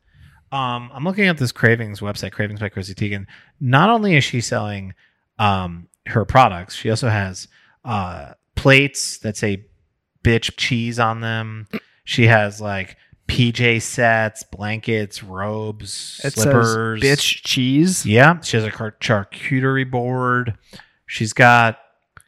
[0.51, 3.25] Um, I'm looking at this Cravings website, Cravings by Chrissy Teigen.
[3.59, 4.93] Not only is she selling
[5.39, 7.47] um her products, she also has
[7.83, 9.65] uh plates that say
[10.23, 11.67] bitch cheese on them.
[12.03, 12.97] She has like
[13.27, 17.01] PJ sets, blankets, robes, It slippers.
[17.01, 18.05] says bitch cheese.
[18.05, 20.55] Yeah, she has a car- charcuterie board.
[21.05, 21.77] She's got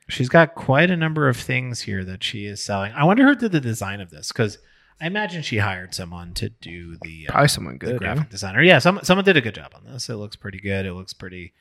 [0.10, 2.92] she's got quite a number of things here that she is selling.
[2.94, 4.58] I wonder who did the design of this because
[5.02, 7.98] I imagine she hired someone to do the, uh, Probably someone good.
[7.98, 8.30] graphic yeah.
[8.32, 8.62] designer.
[8.62, 10.08] Yeah, some, someone did a good job on this.
[10.08, 10.86] It looks pretty good.
[10.86, 11.54] It looks pretty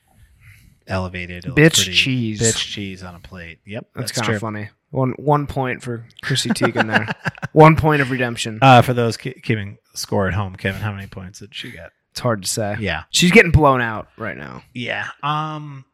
[0.86, 1.46] elevated.
[1.46, 2.40] It Bitch pretty- cheese.
[2.40, 3.60] Bitch cheese on a plate.
[3.66, 4.70] Yep, That's, that's, kind of funny.
[4.92, 7.08] One one point for Chrissy Teigen there.
[7.52, 8.58] One point of redemption.
[8.62, 11.90] Uh, for those ke- keeping score at home, Kevin, how many points did she get?
[12.12, 12.76] It's hard to say.
[12.78, 13.04] Yeah.
[13.10, 14.62] She's getting blown out right now.
[14.74, 15.08] Yeah.
[15.22, 15.84] Um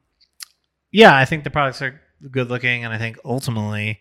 [0.90, 4.00] yeah, I think the products are good looking and I think ultimately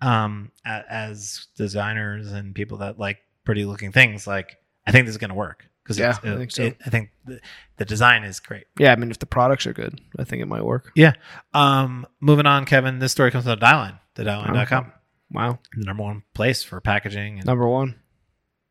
[0.00, 5.12] um a- as designers and people that like pretty looking things like I think this
[5.12, 6.72] is going to work cuz Yeah, I think so.
[6.86, 7.40] I think the,
[7.78, 8.66] the design is great.
[8.78, 10.92] Yeah, I mean, if the products are good, I think it might work.
[10.94, 11.14] Yeah.
[11.54, 14.92] Um moving on Kevin, this story comes from Dieline, the Dieline.com,
[15.32, 15.58] Wow.
[15.76, 17.96] the number one place for packaging and Number one,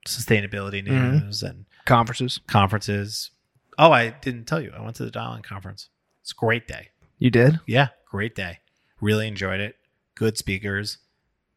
[0.07, 1.23] sustainability Mhm.
[1.23, 2.39] news and conferences.
[2.47, 3.31] conferences.
[3.77, 4.71] Oh, I didn't tell you.
[4.75, 5.89] I went to the Dieline conference.
[6.21, 6.89] It's a great day.
[7.19, 7.59] You did?
[7.67, 8.59] Yeah, great day.
[9.01, 9.75] Really enjoyed it.
[10.15, 10.97] Good speakers,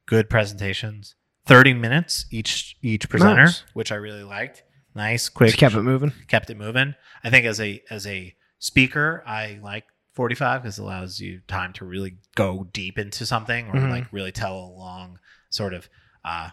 [0.06, 1.14] good presentations.
[1.46, 3.64] Thirty minutes each each presenter, Nice.
[3.72, 4.62] which I really liked.
[4.94, 6.12] Nice, quick, Just kept it moving.
[6.28, 6.94] kept it moving.
[7.22, 11.40] I think as a as a speaker, I like forty five because it allows you
[11.46, 13.90] time to really go deep into something or Mhm.
[13.90, 15.18] like really tell a long
[15.50, 15.88] sort of
[16.24, 16.50] uh,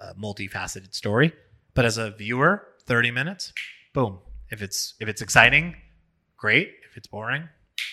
[0.00, 1.32] uh, multifaceted story.
[1.74, 3.52] But as a viewer, thirty minutes,
[3.92, 4.20] boom.
[4.50, 5.76] If it's if it's exciting,
[6.36, 6.72] great.
[6.88, 7.48] If it's boring,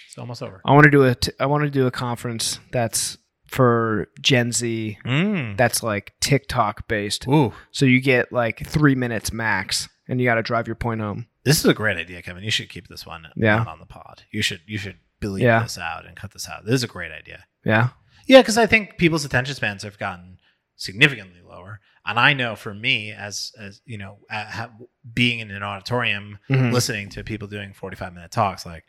[0.08, 0.62] it's almost over.
[0.66, 1.16] I want to do a.
[1.16, 3.18] T- I want to do a conference that's
[3.48, 5.58] for Gen Z Mm.
[5.58, 7.28] that's like TikTok based.
[7.28, 11.02] Ooh, So you get like three minutes max, and you got to drive your point
[11.02, 11.28] home.
[11.44, 12.44] this is a great idea, Kevin.
[12.44, 13.64] You should keep this one Yeah.
[13.64, 14.24] on the pod.
[14.32, 15.64] You should you should bleep Yeah.
[15.64, 16.66] this out and cut this out.
[16.66, 17.46] This is a great idea.
[17.64, 17.90] Yeah.
[18.26, 20.40] Yeah, because I think people's attention spans have gotten
[20.76, 24.72] significantly lower, and I know for me, as as you know, uh, ha-
[25.14, 26.74] being in an auditorium, Mhm.
[26.74, 28.84] listening to people doing forty five minute talks, like,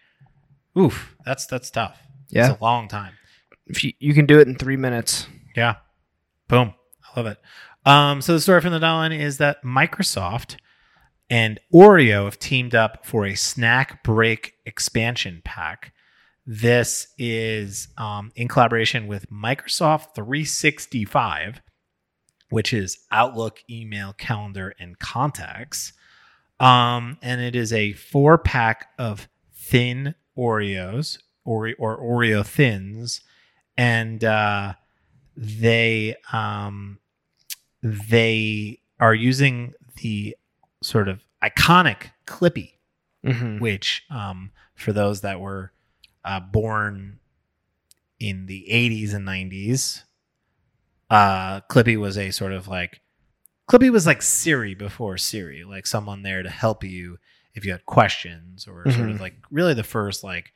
[0.76, 1.98] oof, that's that's tough.
[2.30, 2.50] Yeah.
[2.50, 3.14] it's a long time.
[3.68, 5.26] If you, you can do it in three minutes.
[5.54, 5.76] Yeah,
[6.48, 7.38] boom, I love it.
[7.84, 10.56] Um, so the story from the dial is that Microsoft
[11.30, 15.92] and Oreo have teamed up for a snack break expansion pack.
[16.46, 21.60] This is um, in collaboration with Microsoft 365,
[22.48, 25.92] which is Outlook, email, calendar, and contacts.
[26.58, 33.20] Um, and it is a four pack of thin Oreos or, or Oreo thins.
[33.78, 34.74] And uh,
[35.36, 36.98] they um,
[37.82, 39.72] they are using
[40.02, 40.36] the
[40.82, 42.72] sort of iconic Clippy
[43.24, 43.58] Mm-hmm.
[43.58, 45.72] which um, for those that were
[46.24, 47.18] uh, born
[48.20, 50.02] in the 80s and 90s
[51.10, 53.00] uh, clippy was a sort of like
[53.68, 57.18] clippy was like siri before siri like someone there to help you
[57.54, 59.20] if you had questions or sort of Mhm.
[59.20, 60.52] like really the first like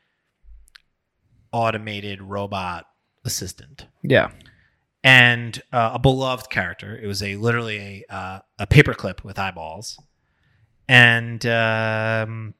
[1.52, 2.86] automated robot
[3.24, 4.30] assistant Yeah.
[5.04, 6.98] and uh, a beloved character.
[7.02, 9.98] It was a literally a uh, a paperclip with eyeballs,
[10.88, 12.54] and um,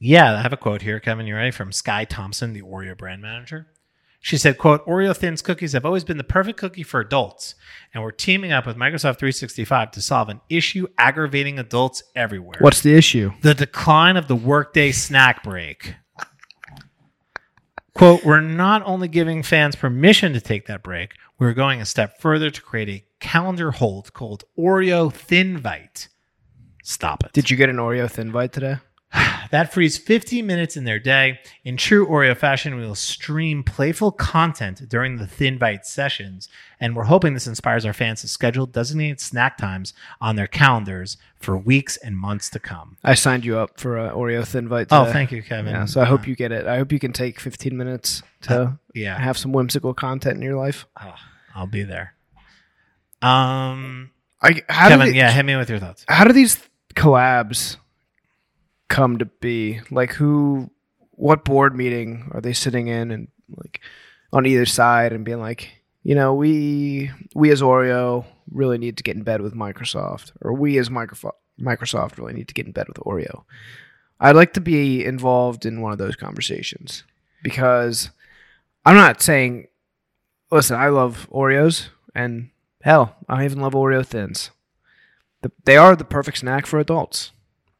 [0.00, 1.26] yeah, I have a quote here, Kevin.
[1.26, 1.50] You ready?
[1.50, 3.68] From Sky Thompson, the Oreo brand manager.
[4.20, 7.54] She said, "quote Oreo Thins cookies have always been the perfect cookie for adults,
[7.94, 12.58] and we're teaming up with Microsoft 365 to solve an issue aggravating adults everywhere.
[12.60, 13.32] What's the issue?
[13.42, 15.94] the decline of the workday snack break.
[17.98, 22.20] Quote, we're not only giving fans permission to take that break, we're going a step
[22.20, 26.06] further to create a calendar hold called Oreo Thinvite.
[26.84, 27.32] Stop it.
[27.32, 28.76] Did you get an Oreo Thinvite today?
[29.50, 31.38] that frees 15 minutes in their day.
[31.64, 36.48] In true Oreo fashion, we will stream playful content during the Thinvite sessions,
[36.78, 41.16] and we're hoping this inspires our fans to schedule designated snack times on their calendars
[41.40, 42.98] for weeks and months to come.
[43.02, 44.96] I signed you up for an Oreo Thinvite today.
[44.96, 45.72] Oh, thank you, Kevin.
[45.72, 46.66] Yeah, so I hope Uh, you get it.
[46.66, 49.18] I hope you can take 15 minutes to yeah.
[49.18, 50.86] have some whimsical content in your life.
[51.00, 51.14] Oh,
[51.54, 52.14] I'll be there.
[53.22, 54.10] Um,
[54.42, 56.04] I how Kevin, they- yeah, hit me with your thoughts.
[56.08, 56.60] how do these
[56.94, 57.76] collabs
[58.88, 59.80] come to be?
[59.90, 60.70] Like who
[61.12, 63.80] what board meeting are they sitting in and like
[64.32, 65.70] on either side and being like,
[66.02, 70.52] you know, we we as Oreo really need to get in bed with Microsoft or
[70.52, 73.44] we as Microsoft Microsoft really need to get in bed with Oreo.
[74.20, 77.04] I'd like to be involved in one of those conversations
[77.42, 78.10] because
[78.84, 79.68] I'm not saying
[80.50, 82.50] listen, I love Oreos and
[82.82, 84.50] hell, I even love Oreo thins
[85.42, 87.32] the, they are the perfect snack for adults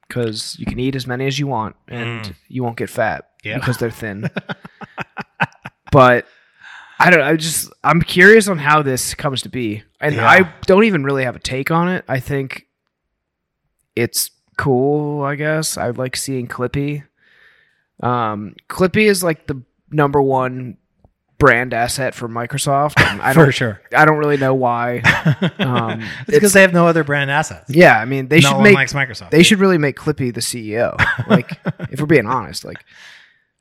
[0.08, 2.34] because you can eat as many as you want and Mm.
[2.48, 3.58] you won't get fat Yeah.
[3.58, 4.28] because they're thin.
[5.92, 6.26] but
[6.98, 7.20] I don't.
[7.22, 10.28] I just I'm curious on how this comes to be, and Yeah.
[10.28, 12.04] I don't even really have a take on it.
[12.08, 12.66] I think
[13.94, 15.22] it's cool.
[15.22, 17.04] I guess I like seeing Clippy.
[18.02, 20.76] Um, Clippy is like the number one
[21.38, 22.94] brand asset for Microsoft.
[22.98, 23.52] I For don't.
[23.54, 23.80] sure.
[23.96, 25.02] I don't really know why.
[25.58, 27.70] Um, it's because they have no other brand assets.
[27.70, 29.30] Yeah, I mean they no should one make likes Microsoft.
[29.30, 30.96] they should really make Clippy the CEO.
[31.28, 31.58] Like,
[31.90, 32.78] if we're being honest, like,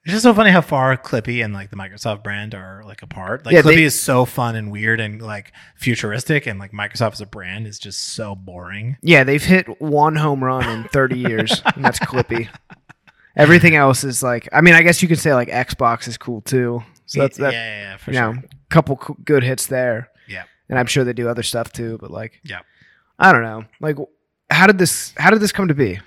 [0.04, 3.46] it's just so funny how far Clippy and like the Microsoft brand are like apart.
[3.46, 7.14] Like Yeah, Clippy they- is so fun and weird and like futuristic, and like Microsoft
[7.14, 8.98] as a brand is just so boring.
[9.02, 12.48] yeah, they've hit one home run in 30 years, and that's Clippy.
[13.36, 16.42] Everything else is like, I mean, I guess you could say like Xbox is cool
[16.42, 16.84] too.
[17.08, 18.34] So that's yeah, that, yeah, yeah, for you sure.
[18.36, 18.96] know, couple
[19.26, 20.10] good hits there.
[20.28, 20.44] Yeah.
[20.70, 21.98] and I'm sure they do other stuff too.
[22.00, 22.60] But like, Yeah.
[23.18, 23.66] I don't know.
[23.82, 23.98] Like,
[24.52, 25.14] how did this?
[25.18, 26.00] How did this come to be?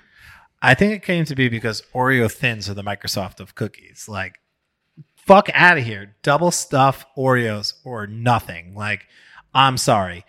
[0.61, 4.07] I think it came to be because Oreo thins are the Microsoft of cookies.
[4.07, 4.39] Like,
[5.17, 6.15] fuck out of here.
[6.23, 8.73] Double stuff Oreos or nothing.
[8.75, 9.07] Like,
[9.53, 10.23] I'm sorry.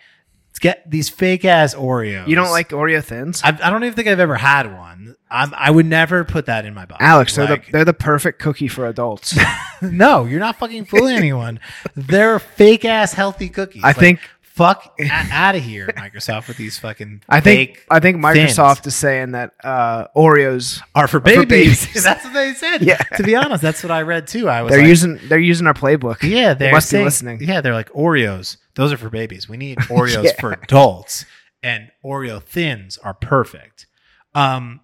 [0.63, 2.25] Get these fake ass Oreos.
[2.25, 5.17] You don't like Oreo thins, I, I don't even think I've ever had one.
[5.29, 7.03] I'm, I would never put that in my body.
[7.03, 7.35] Alex?
[7.35, 9.37] They're Like, the they're the perfect cookie for adults.
[9.81, 11.59] no, you're not fucking fooling anyone.
[11.97, 13.83] They're fake ass healthy cookies.
[13.83, 14.19] I Like, think
[14.53, 17.21] fuck out of here, Microsoft, with these fucking.
[17.27, 18.55] I think fake I think thins.
[18.57, 21.85] Microsoft is saying that uh, Oreos are for for babies.
[21.87, 22.03] babies.
[22.03, 22.81] that's what they said.
[22.83, 22.97] Yeah.
[22.97, 24.47] To be honest, that's what I read too.
[24.49, 26.21] I was they're like, using they're using our playbook.
[26.23, 27.39] yeah, they they're must be listening.
[27.41, 28.57] Yeah, they're like Oreos.
[28.75, 29.47] Those are for babies.
[29.49, 30.31] We need Oreos Yeah.
[30.39, 31.25] for adults,
[31.61, 33.87] and Oreo thins are perfect.
[34.35, 34.81] Um,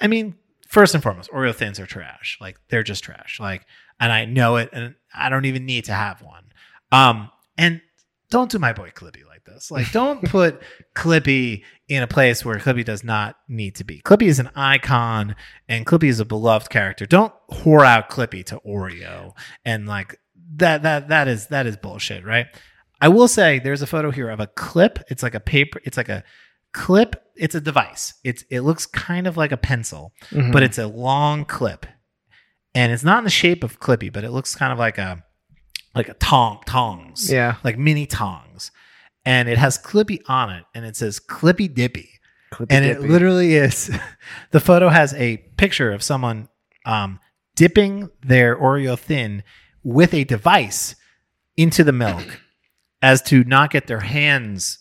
[0.00, 0.36] I mean,
[0.68, 2.38] first and foremost, Oreo thins are trash.
[2.40, 3.38] Like they're just trash.
[3.40, 3.66] Like,
[4.00, 6.44] and I know it, and I don't even need to have one.
[6.92, 7.80] Um, and
[8.30, 9.70] don't do my boy Clippy like this.
[9.70, 10.60] Like, don't put
[10.94, 14.00] Clippy in a place where Clippy does not need to be.
[14.02, 15.34] Clippy is an icon,
[15.68, 17.06] and Clippy is a beloved character.
[17.06, 19.32] Don't whore out Clippy to Oreo,
[19.64, 20.18] and like
[20.56, 20.82] that.
[20.82, 22.46] That that is that is bullshit, right?
[23.00, 24.98] I will say there's a photo here of a clip.
[25.08, 25.80] It's like a paper.
[25.84, 26.24] It's like a
[26.72, 27.16] clip.
[27.36, 28.14] It's a device.
[28.24, 30.52] It's it looks kind of like a pencil, Mhm.
[30.52, 31.86] but it's a long clip,
[32.74, 35.22] and it's not in the shape of Clippy, but it looks kind of like a
[35.98, 38.70] like a tong tongs, yeah, like mini tongs,
[39.24, 42.08] and it has Clippy on it, and it says Clippy Dippy,
[42.70, 43.90] and it literally is.
[44.52, 46.48] the photo has a picture of someone
[46.86, 47.18] um,
[47.56, 49.42] dipping their Oreo thin
[49.82, 50.94] with a device
[51.56, 52.40] into the milk,
[53.02, 54.78] as to not get their hands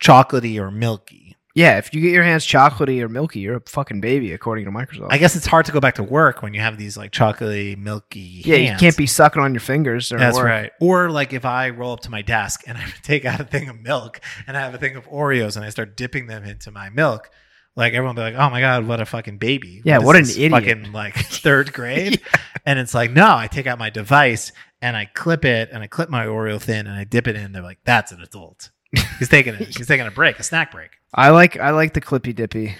[0.00, 1.27] chocolatey or milky.
[1.58, 1.78] Yeah.
[1.78, 5.08] If you get your hands chocolatey or milky, you're a fucking baby, according to Microsoft.
[5.10, 7.76] I guess it's hard to go back to work when you have these like chocolatey,
[7.76, 8.42] milky.
[8.44, 10.08] yeah, you can't be sucking on your fingers.
[10.08, 10.46] That's work.
[10.46, 10.72] right.
[10.80, 13.68] Or like if I roll up to my desk and I take out a thing
[13.68, 16.70] of milk and I have a thing of Oreos and I start dipping them into
[16.70, 17.30] my milk,
[17.78, 20.16] like everyone will be like, "Oh my god, what a fucking baby!" Yeah, is what
[20.16, 20.50] an idiot.
[20.50, 22.20] Fucking like third grade,
[22.66, 24.52] and it's like, no, I take out my device
[24.82, 27.52] and I clip it and I clip my Oreo thin and I dip it in.
[27.52, 28.70] They're like, "That's an adult."
[29.18, 29.76] He's taking it.
[29.76, 30.90] He's taking a break, a snack break.
[31.14, 32.76] I like I like the Clippy Dippy.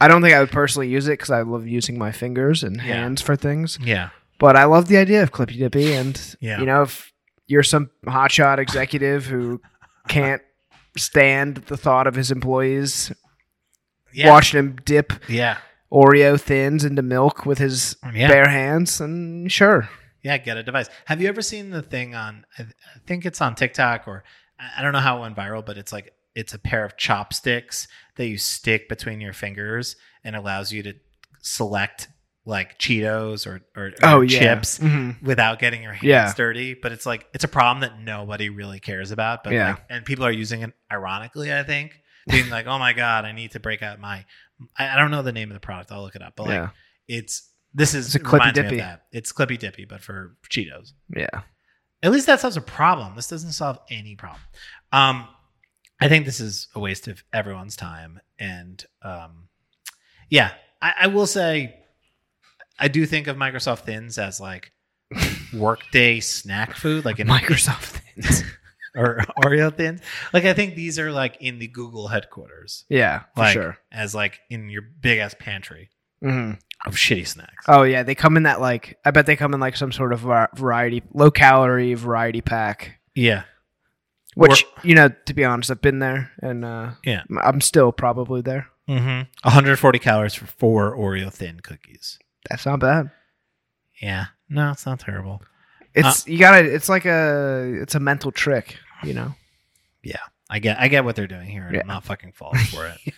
[0.00, 2.80] I don't think I would personally use it because I love using my fingers and
[2.80, 3.78] hands for things.
[3.82, 6.58] Yeah, But I love the idea of Clippy Dippy, and Yeah.
[6.60, 7.12] you know, if
[7.46, 9.60] you're some hotshot executive who
[10.08, 10.40] can't
[10.96, 13.12] stand the thought of his employees
[14.12, 15.58] yeah, watching him dip yeah,
[15.92, 18.28] Oreo thins into milk with his mm, Yeah.
[18.28, 19.88] bare hands, and sure,
[20.22, 20.88] Yeah, get a device.
[21.04, 22.46] Have you ever seen the thing on?
[22.58, 24.24] I I think it's on TikTok or
[24.76, 27.88] I don't know how it went viral, but it's like it's a pair of chopsticks
[28.16, 30.94] that you stick between your fingers and allows you to
[31.42, 32.08] select
[32.46, 35.22] like Cheetos or or, or oh yeah, chips Mhm.
[35.22, 36.32] without getting your hands Yeah.
[36.36, 36.74] dirty.
[36.74, 39.44] But it's like it's a problem that nobody really cares about.
[39.44, 39.70] But Yeah.
[39.70, 41.52] like, and people are using it ironically.
[41.52, 41.98] I think
[42.28, 44.24] being like, oh my god, I need to break out my.
[44.76, 45.90] I, I don't know the name of the product.
[45.92, 46.34] I'll look it up.
[46.36, 46.68] But like, yeah,
[47.08, 48.76] it's this is It's a Clippy reminds me of Dippy.
[48.80, 49.02] that.
[49.12, 50.92] It's Clippy Dippy, but for Cheetos.
[51.14, 51.28] yeah.
[52.02, 53.14] At least that solves a problem.
[53.14, 54.40] This doesn't solve any problem.
[54.92, 55.28] Um,
[56.00, 58.20] I think this is a waste of everyone's time.
[58.38, 59.48] And um,
[60.30, 61.76] yeah, I, I will say,
[62.78, 64.72] I do think of Microsoft Thins as like
[65.52, 68.44] workday snack food, like in Microsoft thins.
[68.96, 70.00] or Oreo Thins.
[70.32, 73.78] Like I think these are like in the Google headquarters, yeah, for like sure.
[73.92, 75.90] as like in your big ass pantry
[76.22, 76.52] hmm
[76.86, 77.66] of shitty snacks.
[77.68, 80.12] Oh yeah, they come in that like I bet they come in like some sort
[80.14, 80.20] of
[80.54, 82.98] variety, low calorie variety pack.
[83.14, 83.42] Yeah,
[84.34, 87.22] Which you know, to be honest, I've been there, and uh, Yeah.
[87.42, 88.68] I'm still probably there.
[88.88, 89.22] mm-hmm.
[89.42, 92.18] 140 calories for four Oreo Thin cookies.
[92.48, 93.10] That's not bad.
[94.00, 94.26] Yeah.
[94.48, 95.42] No, it's not terrible.
[95.94, 96.64] It's you gotta.
[96.64, 97.78] It's like a.
[97.82, 99.34] It's a mental trick, you know.
[100.02, 101.80] Yeah, I get I get what they're doing here and Yeah.
[101.82, 103.14] I'm not fucking falling for it.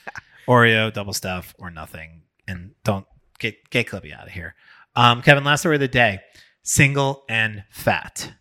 [0.48, 2.22] Oreo, double stuff, or nothing.
[2.47, 3.07] And don't
[3.38, 4.55] get get Clippy out of here.
[4.95, 6.20] Um, Kevin, last story of the day.
[6.62, 8.34] Single and fat.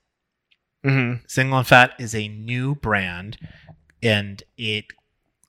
[0.86, 1.24] Mm-hmm.
[1.28, 3.38] Single and fat is a new brand
[4.02, 4.86] and it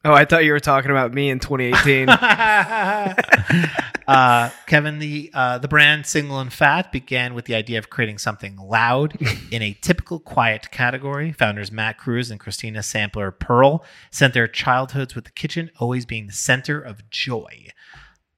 [0.04, 2.08] Oh, I thought you were talking about me in 2018.
[4.08, 8.18] uh, Kevin, the uh, the brand Single and Fat began with the idea of creating
[8.18, 9.16] something loud
[9.52, 11.30] in a typical quiet category.
[11.30, 16.26] Founders Matt Cruz and Christina Sampler Pearl sent their childhoods with the kitchen always being
[16.26, 17.68] the center of joy.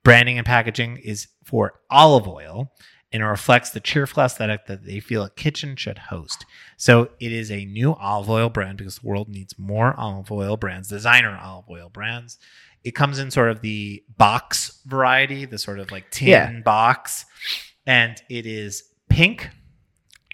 [0.04, 2.72] Branding and packaging is for olive oil
[3.14, 6.44] and it reflects the cheerful aesthetic that they feel a kitchen should host.
[6.76, 10.56] So it is a new olive oil brand because the world needs more olive oil
[10.56, 12.38] brands, designer olive oil brands.
[12.82, 16.60] It comes in sort of the box variety, the sort of like tin Yeah.
[16.64, 17.24] box,
[17.86, 19.50] and it is pink.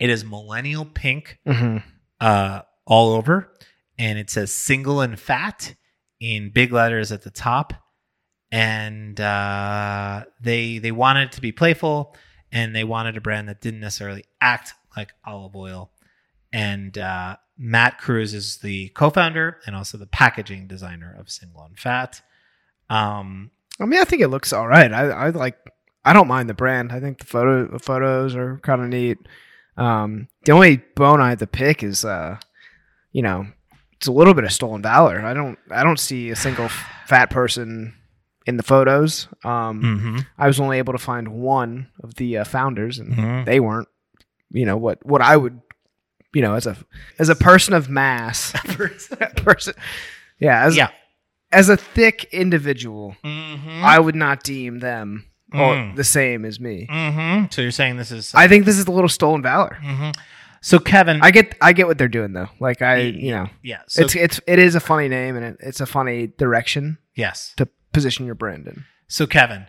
[0.01, 1.87] It is millennial pink mm-hmm.
[2.19, 3.53] uh, all over,
[3.99, 5.75] and it says "single and fat"
[6.19, 7.75] in big letters at the top.
[8.53, 12.17] And uh, they they wanted it to be playful,
[12.51, 15.91] and they wanted a brand that didn't necessarily act like olive oil.
[16.53, 21.79] And uh, Matt Cruz is the co-founder and also the packaging designer of Single and
[21.79, 22.23] Fat.
[22.89, 24.93] Um, I mean, I think it looks all right.
[24.93, 25.57] I, I like.
[26.05, 26.93] I don't mind the brand.
[26.93, 29.19] I think the photo the photos are kind of neat.
[29.77, 32.39] Um, the only bone I have to pick is, uh,
[33.13, 33.47] you know,
[33.93, 35.25] it's a little bit of stolen valor.
[35.25, 35.59] I don't.
[35.71, 36.69] I don't see a single
[37.07, 37.95] fat person
[38.47, 39.29] in the photos.
[39.45, 40.27] Um, mhm.
[40.39, 43.45] I was only able to find one of the uh, founders, and Mhm.
[43.47, 43.89] they weren't.
[44.51, 45.05] You know what?
[45.07, 45.61] What I would,
[46.35, 46.77] you know, as a
[47.19, 48.53] as a person of mass,
[49.37, 49.75] person,
[50.39, 50.89] yeah, as Yeah.
[51.53, 53.83] as a thick individual, Mhm.
[53.83, 55.97] I would not deem them or Mm.
[55.97, 56.87] the same as me.
[56.91, 57.53] Mhm.
[57.53, 59.79] So you're saying this is I think this is a little stolen valor.
[59.83, 60.15] Mhm.
[60.63, 62.49] So Kevin, I get I get what they're doing though.
[62.61, 63.81] Like I, you know, yeah.
[63.89, 67.53] So it's it's it is a funny name and it, it's a funny direction yes.
[67.57, 68.85] to position your brand in.
[69.09, 69.67] So Kevin,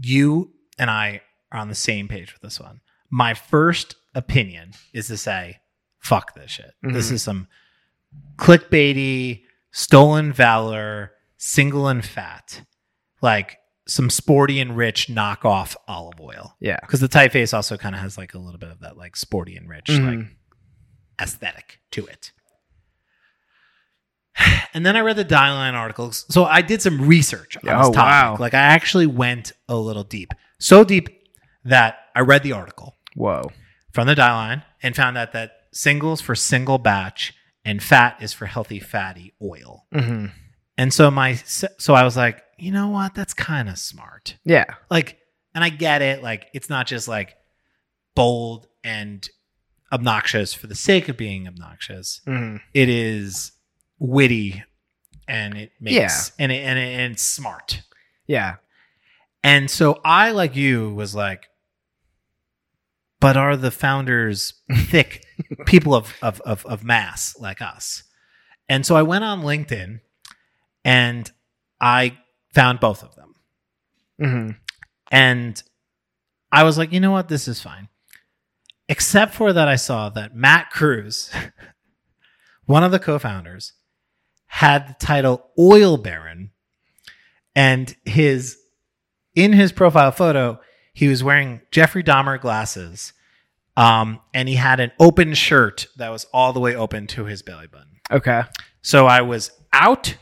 [0.00, 2.80] you and I are on the same page with this one.
[3.10, 5.58] My first opinion is to say,
[5.98, 6.72] fuck this shit.
[6.82, 7.12] This Mhm.
[7.12, 7.48] is some
[8.36, 9.42] clickbaity,
[9.72, 12.62] stolen valor, single and fat,
[13.22, 16.56] like some sporty and rich knockoff olive oil.
[16.60, 16.78] Yeah.
[16.80, 19.56] Because the typeface also kind of has like a little bit of that like sporty
[19.56, 20.30] and rich like Mhm.
[21.20, 22.32] aesthetic to it.
[24.74, 26.26] And then I read the Dieline articles.
[26.30, 27.96] So I did some research on Oh, this topic.
[27.96, 28.36] wow.
[28.40, 30.32] Like I actually went a little deep.
[30.58, 31.08] So deep
[31.64, 33.52] that I read the article Whoa.
[33.92, 38.46] from the Dieline and found out that singles for single batch and fat is for
[38.46, 39.86] healthy fatty oil.
[39.92, 40.26] hmm
[40.76, 43.14] And so my so I was like, you know what?
[43.14, 44.36] That's kind of smart.
[44.44, 44.64] Yeah.
[44.90, 45.18] Like
[45.54, 46.20] and I get it.
[46.20, 47.36] Like it's not just like
[48.16, 49.28] bold and
[49.92, 52.20] obnoxious for the sake of being obnoxious.
[52.24, 53.52] hmm It is
[54.04, 54.62] witty
[55.28, 56.44] and it makes Yeah.
[56.44, 57.82] and it, and, it, and it's smart.
[58.26, 58.56] Yeah.
[59.42, 61.48] And so I, like you, was like,
[63.20, 65.24] but are the founders thick
[65.66, 68.04] people of, of, of, of mass like us?
[68.68, 70.00] And so I went on LinkedIn
[70.84, 71.30] and
[71.80, 72.18] I
[72.54, 73.34] found both of them.
[74.18, 74.50] hmm
[75.10, 75.62] And
[76.52, 77.28] I was like, you know what?
[77.28, 77.88] This is fine.
[78.88, 81.30] Except for that, I saw that Matt Cruz,
[82.66, 83.72] one of the co founders,
[84.54, 86.52] had the title Oil Baron.
[87.56, 88.56] And his,
[89.34, 90.60] in his profile photo,
[90.92, 93.12] he was wearing Jeffrey Dahmer glasses.
[93.76, 97.42] Um, and he had an open shirt that was all the way open to his
[97.42, 97.98] belly button.
[98.12, 98.42] Okay.
[98.80, 100.16] So I was out.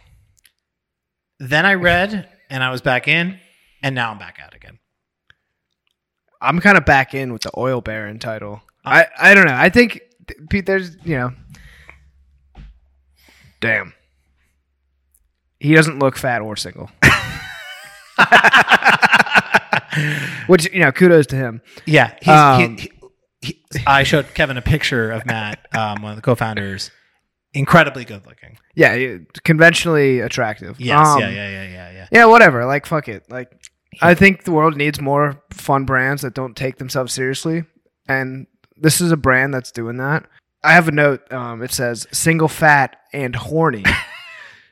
[1.39, 3.39] Then I read and I was back in.
[3.83, 4.79] And now I'm back out again.
[6.41, 8.63] I'm kind of back in with the oil baron title.
[8.83, 9.55] I I don't know.
[9.55, 10.01] I think
[10.49, 11.33] Pete, there's you know,
[13.61, 13.93] damn,
[15.63, 16.91] he doesn't look fat or single.
[20.47, 21.61] Which you know, kudos to him.
[21.87, 22.91] Yeah, he's, Um, he,
[23.43, 26.91] he, he, I showed Kevin a picture of Matt, um, one of the co-founders.
[27.55, 28.57] Incredibly good looking.
[28.75, 30.81] Yeah, conventionally attractive.
[30.81, 32.07] Yes, Um, yeah, yeah, yeah, yeah, yeah.
[32.11, 32.65] Yeah, whatever.
[32.65, 33.25] Like, fuck it.
[33.31, 33.51] Like,
[34.01, 37.65] I think the world needs more fun brands that don't take themselves seriously,
[38.09, 38.47] and
[38.77, 40.25] this is a brand that's doing that.
[40.65, 41.31] I have a note.
[41.33, 43.85] Um, it says "single fat and horny."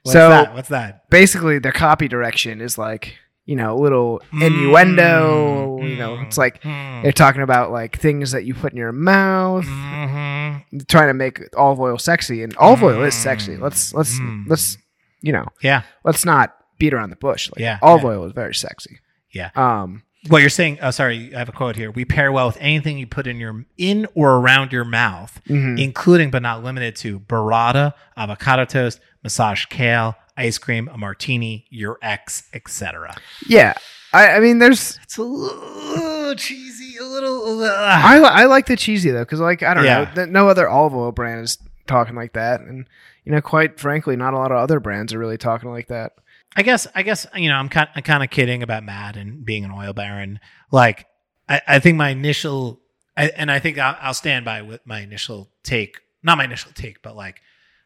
[0.03, 0.55] What's so that?
[0.55, 1.09] What's that?
[1.11, 5.79] basically, their copy direction is like you know, a little innuendo.
[5.81, 8.73] Mm, you know, mm, it's like mm, they're talking about like things that you put
[8.73, 10.87] in your mouth, mhm.
[10.87, 13.57] trying to make olive oil sexy, and olive oil is sexy.
[13.57, 14.45] Let's let's Mm.
[14.47, 14.79] let's
[15.23, 17.51] you know, Yeah, let's not beat around the bush.
[17.51, 18.09] Like, Yeah, olive yeah.
[18.09, 19.01] oil is very sexy.
[19.33, 19.51] yeah.
[19.55, 20.79] Um, Well, you're saying.
[20.83, 21.35] Oh, sorry.
[21.35, 21.91] I have a quote here.
[21.91, 25.79] We pair well with anything you put in your in or around your mouth, mhm.
[25.83, 31.99] including but not limited to burrata, avocado toast, massaged kale, ice cream, a martini, your
[32.03, 33.17] ex, etc.
[33.47, 33.75] Yeah,
[34.13, 37.63] I, I mean, there's It's a little cheesy, a little.
[37.63, 40.11] uh, I I like the cheesy though because like I don't Yeah.
[40.15, 42.87] know, no other olive oil brand is talking like that, and
[43.25, 46.13] you know, quite frankly, not a lot of other brands are really talking like that.
[46.57, 49.45] I guess I guess you know I'm kind I'm kind of kidding about Matt and
[49.45, 50.41] being an oil baron.
[50.73, 51.07] Like
[51.49, 52.81] I, I think my initial
[53.17, 55.99] I, and I think I'll, I'll stand by with my initial take.
[56.23, 57.41] Not my initial take, but like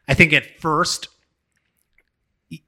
[0.07, 1.09] I think at first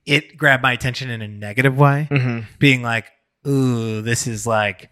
[0.06, 2.40] it grabbed my attention in a negative way, Mm-hmm.
[2.60, 3.06] being like,
[3.48, 4.90] "Ooh, this is like."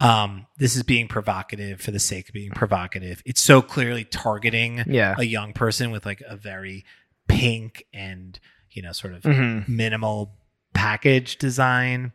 [0.00, 3.22] Um, this is being provocative for the sake of being provocative.
[3.24, 5.14] It's so clearly targeting Yeah.
[5.16, 6.84] a young person with like a very
[7.28, 8.36] pink and
[8.72, 9.76] you know sort of Mm-hmm.
[9.76, 10.34] minimal
[10.74, 12.10] package design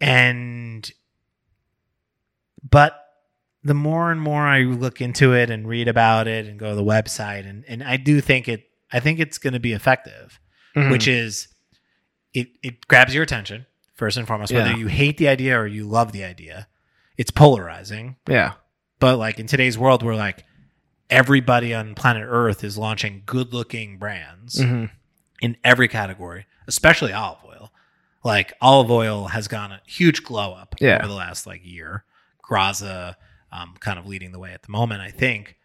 [0.00, 0.90] and
[2.68, 2.98] but
[3.62, 6.74] the more and more i look into it and read about it and go to
[6.76, 10.40] the website and, and i do think it i think it's going to be effective
[10.76, 10.90] Mm-hmm.
[10.90, 11.48] which is
[12.32, 14.76] it it grabs your attention first and foremost whether Yeah.
[14.76, 16.66] you hate the idea or you love the idea
[17.18, 18.52] it's polarizing yeah,
[18.98, 20.44] but like in today's world where like
[21.10, 24.86] everybody on planet earth is launching good looking brands mm-hmm.
[25.42, 27.70] in every category, especially olive oil.
[28.24, 30.96] Like olive oil has gone a huge glow up Yeah.
[30.98, 32.04] over the last like year.
[32.42, 33.16] Graza
[33.52, 35.58] um, kind of leading the way at the moment, I think.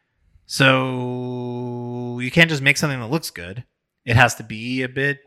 [0.91, 3.63] So you can't just make something that looks good.
[4.07, 5.19] It has to be a bit,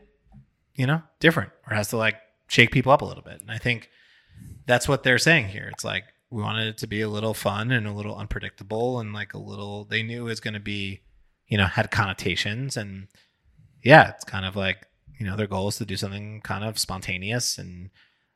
[0.75, 2.15] you know, different, or has to like
[2.47, 3.39] shake people up a little bit.
[3.39, 3.89] And I think
[4.65, 5.69] that's what they're saying here.
[5.71, 9.13] It's like we wanted it to be a little fun and a little unpredictable, and
[9.13, 9.85] like a little.
[9.85, 11.01] They knew it was going to be,
[11.47, 13.07] you know, had connotations and
[13.83, 14.87] yeah, it's kind of like
[15.19, 17.91] you know their goal is to do something kind of spontaneous and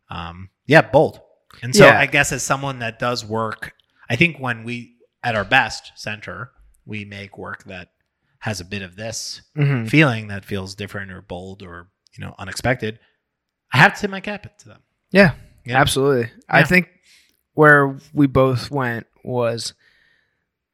[0.10, 1.20] um, yeah, bold.
[1.64, 2.00] And so Yeah.
[2.00, 3.74] I guess as someone that does work,
[4.10, 6.52] I think when we at our best center,
[6.86, 7.90] we make work that
[8.46, 9.90] has a bit of this Mhm.
[9.90, 13.00] feeling that feels different or bold or you know unexpected.
[13.74, 14.82] I have to tip my cap to them.
[15.12, 15.34] Yeah,
[15.66, 15.82] Yeah.
[15.82, 16.30] absolutely.
[16.48, 16.90] I think
[17.54, 19.74] where we both went was,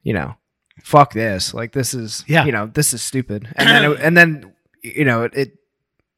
[0.02, 0.36] you know,
[0.84, 1.54] fuck this.
[1.54, 2.44] Like this is, Yeah.
[2.44, 3.48] you know, this is stupid.
[3.56, 4.52] And then, it, and then,
[4.82, 5.58] you know, it, it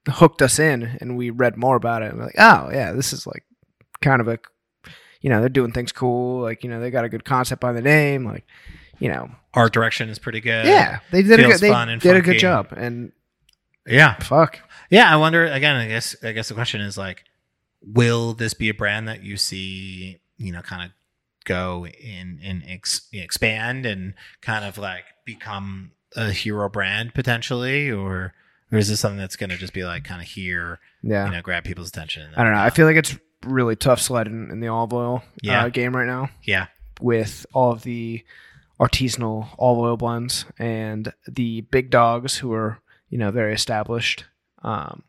[0.08, 2.10] hooked us in, and we read more about it.
[2.10, 3.44] And we're like, oh yeah, this is like
[4.02, 4.38] kind of a,
[5.20, 6.42] you know, they're doing things cool.
[6.42, 8.24] Like you know, they got a good concept by the name.
[8.26, 8.44] Like,
[8.98, 10.66] you know, Art direction is pretty good.
[10.66, 12.32] yeah, they did a good, they fun and did a funky.
[12.32, 12.68] good job.
[12.76, 13.12] And
[13.86, 14.58] yeah, fuck,
[14.90, 15.12] yeah.
[15.12, 15.76] I wonder again.
[15.76, 17.24] I guess I guess the question is like,
[17.82, 20.90] will this be a brand that you see you know kind of
[21.44, 28.32] go in and ex- expand and kind of like become a hero brand potentially, or
[28.72, 31.26] or is this something that's going to just be like kind of here, yeah.
[31.26, 32.30] you know, grab people's attention?
[32.36, 32.58] I don't know.
[32.58, 35.64] I uh, feel like it's really tough sledding in the olive oil Yeah.
[35.64, 36.30] uh, game right now.
[36.42, 36.66] yeah,
[37.00, 38.24] with all of the
[38.80, 44.24] artisanal olive oil blends and the big dogs who are you know very established.
[44.62, 45.02] Um,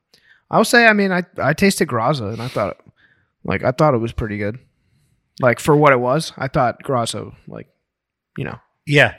[0.52, 2.78] I will say, I mean, I I tasted Graza and I thought
[3.44, 4.60] like I thought it was pretty good.
[5.42, 7.68] Like for what it was, I thought Graza like
[8.38, 9.16] you know yeah.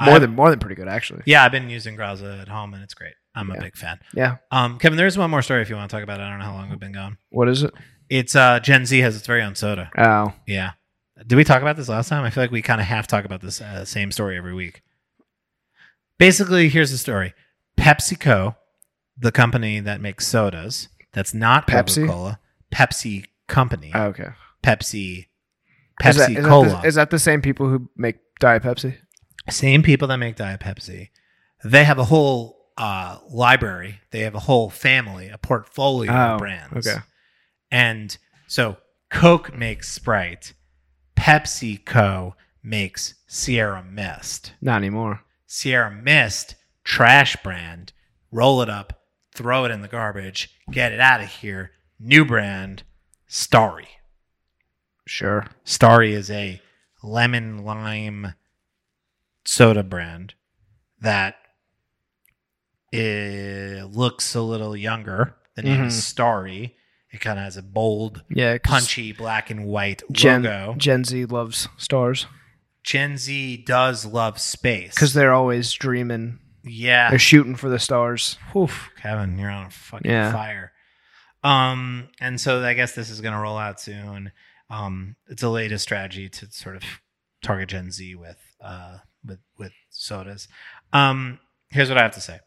[0.00, 1.22] more I- than more than pretty good actually.
[1.26, 1.44] yeah.
[1.44, 3.14] I've been using Graza at home and it's great.
[3.34, 3.98] I'm a big fan.
[4.14, 4.36] Yeah.
[4.50, 6.22] Um, Kevin, there's one more story if you want to talk about it.
[6.22, 7.18] I don't know how long we've been gone.
[7.28, 7.74] What is it?
[8.08, 9.90] It's uh Gen Z has its very own soda.
[9.98, 10.70] Oh, Yeah.
[11.24, 12.24] Did we talk about this last time?
[12.24, 14.82] I feel like we kind of half talk about this uh, same story every week.
[16.18, 17.34] Basically, here's the story:
[17.78, 18.56] PepsiCo,
[19.18, 22.06] the company that makes sodas, that's not Pepsi?
[22.06, 22.38] Cola,
[22.72, 24.28] Pepsi Company, oh, okay.
[24.62, 25.26] Pepsi, Is
[26.02, 26.80] Pepsi is, that Cola.
[26.82, 28.96] the, is that the same people who make Diet Pepsi?
[29.48, 31.10] same people that make Diet Pepsi.
[31.64, 34.00] They have a whole uh, library.
[34.10, 36.86] They have a whole family, a portfolio Oh, of brands.
[36.86, 36.98] okay.
[37.70, 38.16] And
[38.48, 38.76] so
[39.10, 40.52] Coke makes Sprite,
[41.16, 44.52] PepsiCo makes Sierra Mist.
[44.60, 45.22] Not anymore.
[45.46, 46.54] Sierra Mist,
[46.84, 47.92] trash brand,
[48.30, 49.02] roll it up,
[49.34, 51.72] throw it in the garbage, get it out of here.
[51.98, 52.82] New brand,
[53.26, 53.88] Starry.
[55.06, 55.46] Sure.
[55.64, 56.60] Starry is a
[57.02, 58.34] lemon lime
[59.44, 60.34] soda brand
[61.00, 61.36] that
[62.92, 65.36] looks a little younger.
[65.54, 65.86] The name Mhm.
[65.86, 66.75] is Starry.
[67.16, 70.74] It kind of has a bold, yeah, punchy black and white Gen, logo.
[70.76, 72.26] Gen Z loves stars
[72.84, 76.38] Gen Z does love space because they're always dreaming.
[76.62, 78.36] yeah, They're shooting for the stars.
[78.52, 78.68] Whew,
[79.00, 80.30] Kevin, you're on a fucking Yeah.
[80.30, 80.72] fire.
[81.42, 84.30] Um, and so I guess this is going to roll out soon.
[84.68, 86.82] Um, it's a latest strategy to sort of
[87.42, 90.48] target Gen Z with uh with with sodas.
[90.92, 91.38] Um,
[91.70, 92.40] here's what I have to say.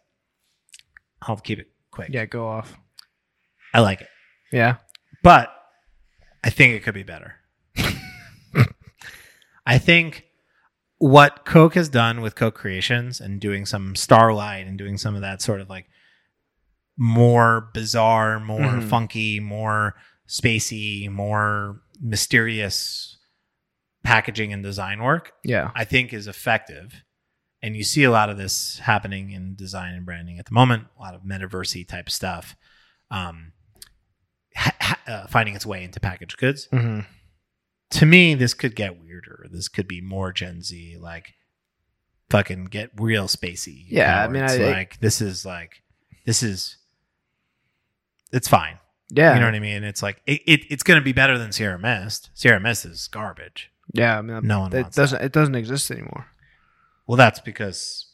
[1.23, 2.09] I'll keep it quick.
[2.11, 2.77] Yeah, go off.
[3.73, 4.07] I like it,
[4.51, 4.77] Yeah.
[5.23, 5.49] but
[6.43, 7.35] I think it could be better.
[9.65, 10.25] I think
[10.97, 15.21] what Coke has done with Coke Creations and doing some Starlight and doing some of
[15.21, 15.85] that sort of like
[16.97, 18.89] more bizarre, more Mhm.
[18.89, 19.95] funky, more
[20.27, 23.17] spacey, more mysterious
[24.03, 25.71] packaging and design work, Yeah.
[25.75, 27.03] I think is effective.
[27.61, 30.87] And you see a lot of this happening in design and branding at the moment,
[30.97, 32.55] a lot of metaversey type stuff.
[33.11, 33.51] Um,
[34.55, 37.01] ha- uh, finding its way into packaged goods hmm
[37.91, 39.47] to me, this could get weirder.
[39.51, 41.33] This could be more Gen Z, like
[42.29, 43.85] fucking get real spacey.
[43.87, 45.81] Yeah, I mean, it's I- I- like this is like
[46.23, 46.77] this is
[48.31, 48.77] it's fine.
[49.09, 49.33] Yeah.
[49.33, 49.83] You know what I mean?
[49.83, 52.29] It's like it, it it's gonna be better than Sierra Mist.
[52.35, 53.71] Sierra Mist is garbage.
[53.91, 54.19] yeah.
[54.19, 55.19] I mean, No one it doesn't.
[55.23, 56.27] It doesn't exist anymore.
[57.07, 58.05] Well, that's because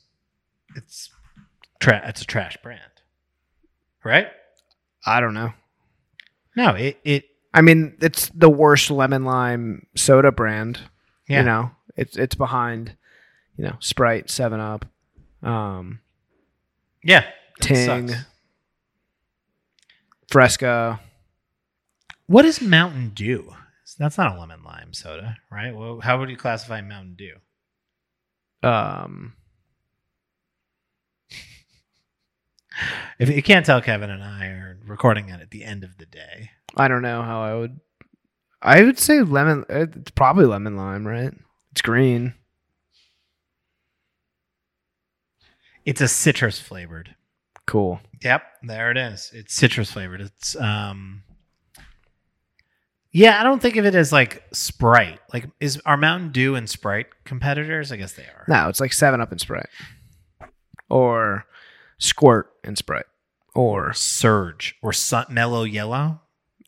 [0.78, 1.10] it's
[1.82, 3.02] tra- it's a trash brand,
[4.06, 4.28] right?
[5.06, 5.52] I don't know.
[6.56, 10.80] No, it it I mean, it's the worst lemon lime soda brand.
[11.28, 11.40] yeah.
[11.40, 12.96] You know, it's it's behind,
[13.58, 14.86] you know, Sprite, Seven Up,
[15.42, 16.00] um,
[17.04, 17.26] yeah.
[17.62, 18.12] Ting.
[20.30, 21.00] Fresca.
[22.28, 23.54] What is Mountain Dew?
[23.98, 25.74] That's not a lemon lime soda, right?
[25.74, 27.36] Well, how would you classify Mountain Dew?
[28.68, 29.34] Um,
[33.20, 36.06] If you can't tell, Kevin and I are recording it at the end of the
[36.06, 36.52] day.
[36.76, 37.80] I don't know how I would.
[38.62, 39.66] I would say lemon.
[39.70, 41.34] It's probably lemon lime, right?
[41.72, 42.34] It's green.
[45.86, 47.16] It's a citrus flavored.
[47.68, 48.00] Cool.
[48.24, 49.32] Yep, there it is.
[49.34, 50.22] It's citrus flavored.
[50.22, 51.24] It's um
[53.12, 55.20] Yeah, I don't think of it as like Sprite.
[55.32, 57.92] Like is are Mountain Dew and Sprite competitors?
[57.92, 58.46] I guess they are.
[58.48, 59.70] No, it's like Seven Up and Sprite,
[60.90, 61.46] or
[61.98, 63.06] Squirt and Sprite,
[63.54, 66.22] or Surge or Sun- Mellow Yellow.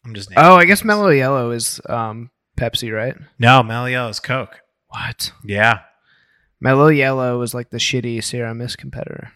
[0.05, 0.87] I'm just naming oh, I guess things.
[0.87, 3.15] Mellow Yellow is um Pepsi, right?
[3.39, 4.61] No, Mellow Yellow is Coke.
[4.89, 5.31] What?
[5.45, 5.79] Yeah.
[6.59, 9.31] Mellow Yellow was like the shitty Sierra Mist competitor.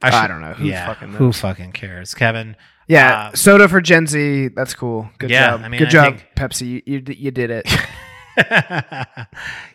[0.00, 0.52] I, should- don't know.
[0.54, 2.56] Who yeah, fucking who fucking cares, Kevin?
[2.86, 4.48] Yeah, Uh, soda for Gen Z.
[4.54, 5.10] That's cool.
[5.18, 5.60] Good Yeah, job.
[5.64, 6.68] I mean, Good I job, think- Pepsi.
[6.68, 7.68] You, you you did it.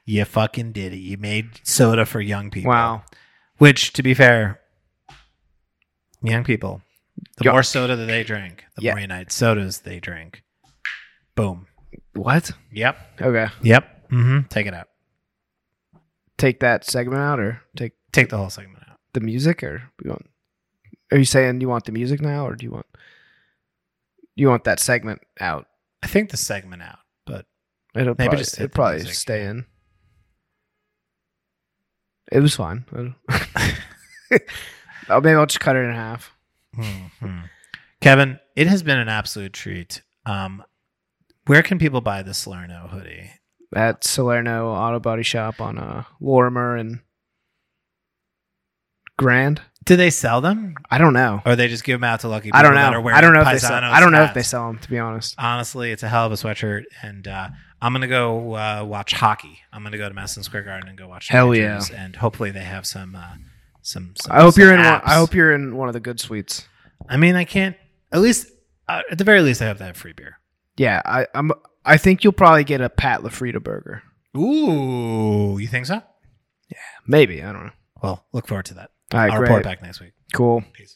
[0.05, 0.97] you fucking did it.
[0.99, 2.69] You made soda for young people.
[2.71, 3.03] wow.
[3.63, 4.59] Which, to be fair,
[6.21, 6.81] young people,
[7.37, 8.91] the Yo- more soda that they drink, the Yeah.
[8.91, 10.43] more United sodas they drink.
[11.35, 11.67] Boom.
[12.13, 12.51] What?
[12.73, 12.97] Yep.
[13.21, 13.47] Okay.
[13.61, 14.09] Yep.
[14.11, 14.47] Mm-hmm.
[14.49, 14.89] Take it out.
[16.37, 18.99] Take that segment out, or take Take the whole segment out.
[19.13, 20.25] the music, or you want?
[21.13, 22.85] Are you saying you want the music now, or do you want?
[24.35, 25.67] You want that segment out?
[26.03, 27.45] I think the segment out, but
[27.95, 29.65] It'll Maybe probably, just hit it'll the probably music, stay in.
[32.33, 32.83] It was fine.
[35.09, 36.35] oh, maybe I'll just cut it in half.
[36.75, 37.43] Mhm.
[38.01, 40.01] Kevin, it has been an absolute treat.
[40.25, 40.63] Um,
[41.45, 43.29] where can people buy the Salerno hoodie?
[43.75, 47.01] At Salerno Auto Body Shop on uh, Lorimer and
[49.19, 49.61] Grand.
[49.85, 51.41] Do they sell them, I don't know.
[51.45, 52.97] or they just give them out to lucky people I don't that know.
[52.97, 53.73] are wearing I don't know if they sell.
[53.73, 54.79] I don't know if they sell them.
[54.79, 55.35] To be honest.
[55.37, 57.49] Honestly, it's a hell of a sweatshirt, and uh,
[57.83, 59.59] I'm gonna go uh, watch hockey.
[59.73, 61.27] I'm gonna go to Madison Square Garden and go watch.
[61.27, 62.05] the Hell Rangers, yeah.
[62.05, 63.13] and hopefully they have some.
[63.13, 63.35] Uh,
[63.81, 64.79] some, some I hope some you're in.
[64.79, 65.01] One, apps.
[65.03, 66.65] I hope you're in one of the good suites.
[67.09, 67.75] I mean, I can't.
[68.13, 68.47] At least,
[68.87, 70.39] uh, at the very least, I hope they have free beer.
[70.77, 71.51] Yeah, I, I'm.
[71.83, 74.01] I think you'll probably get a Pat LaFrieda burger.
[74.37, 76.01] Ooh, you think so?
[76.69, 77.73] Yeah, maybe I don't know.
[78.01, 78.91] Well, look forward to that.
[79.11, 79.49] All right, I'll great.
[79.49, 80.13] report back next week.
[80.33, 80.63] Cool.
[80.71, 80.95] Peace.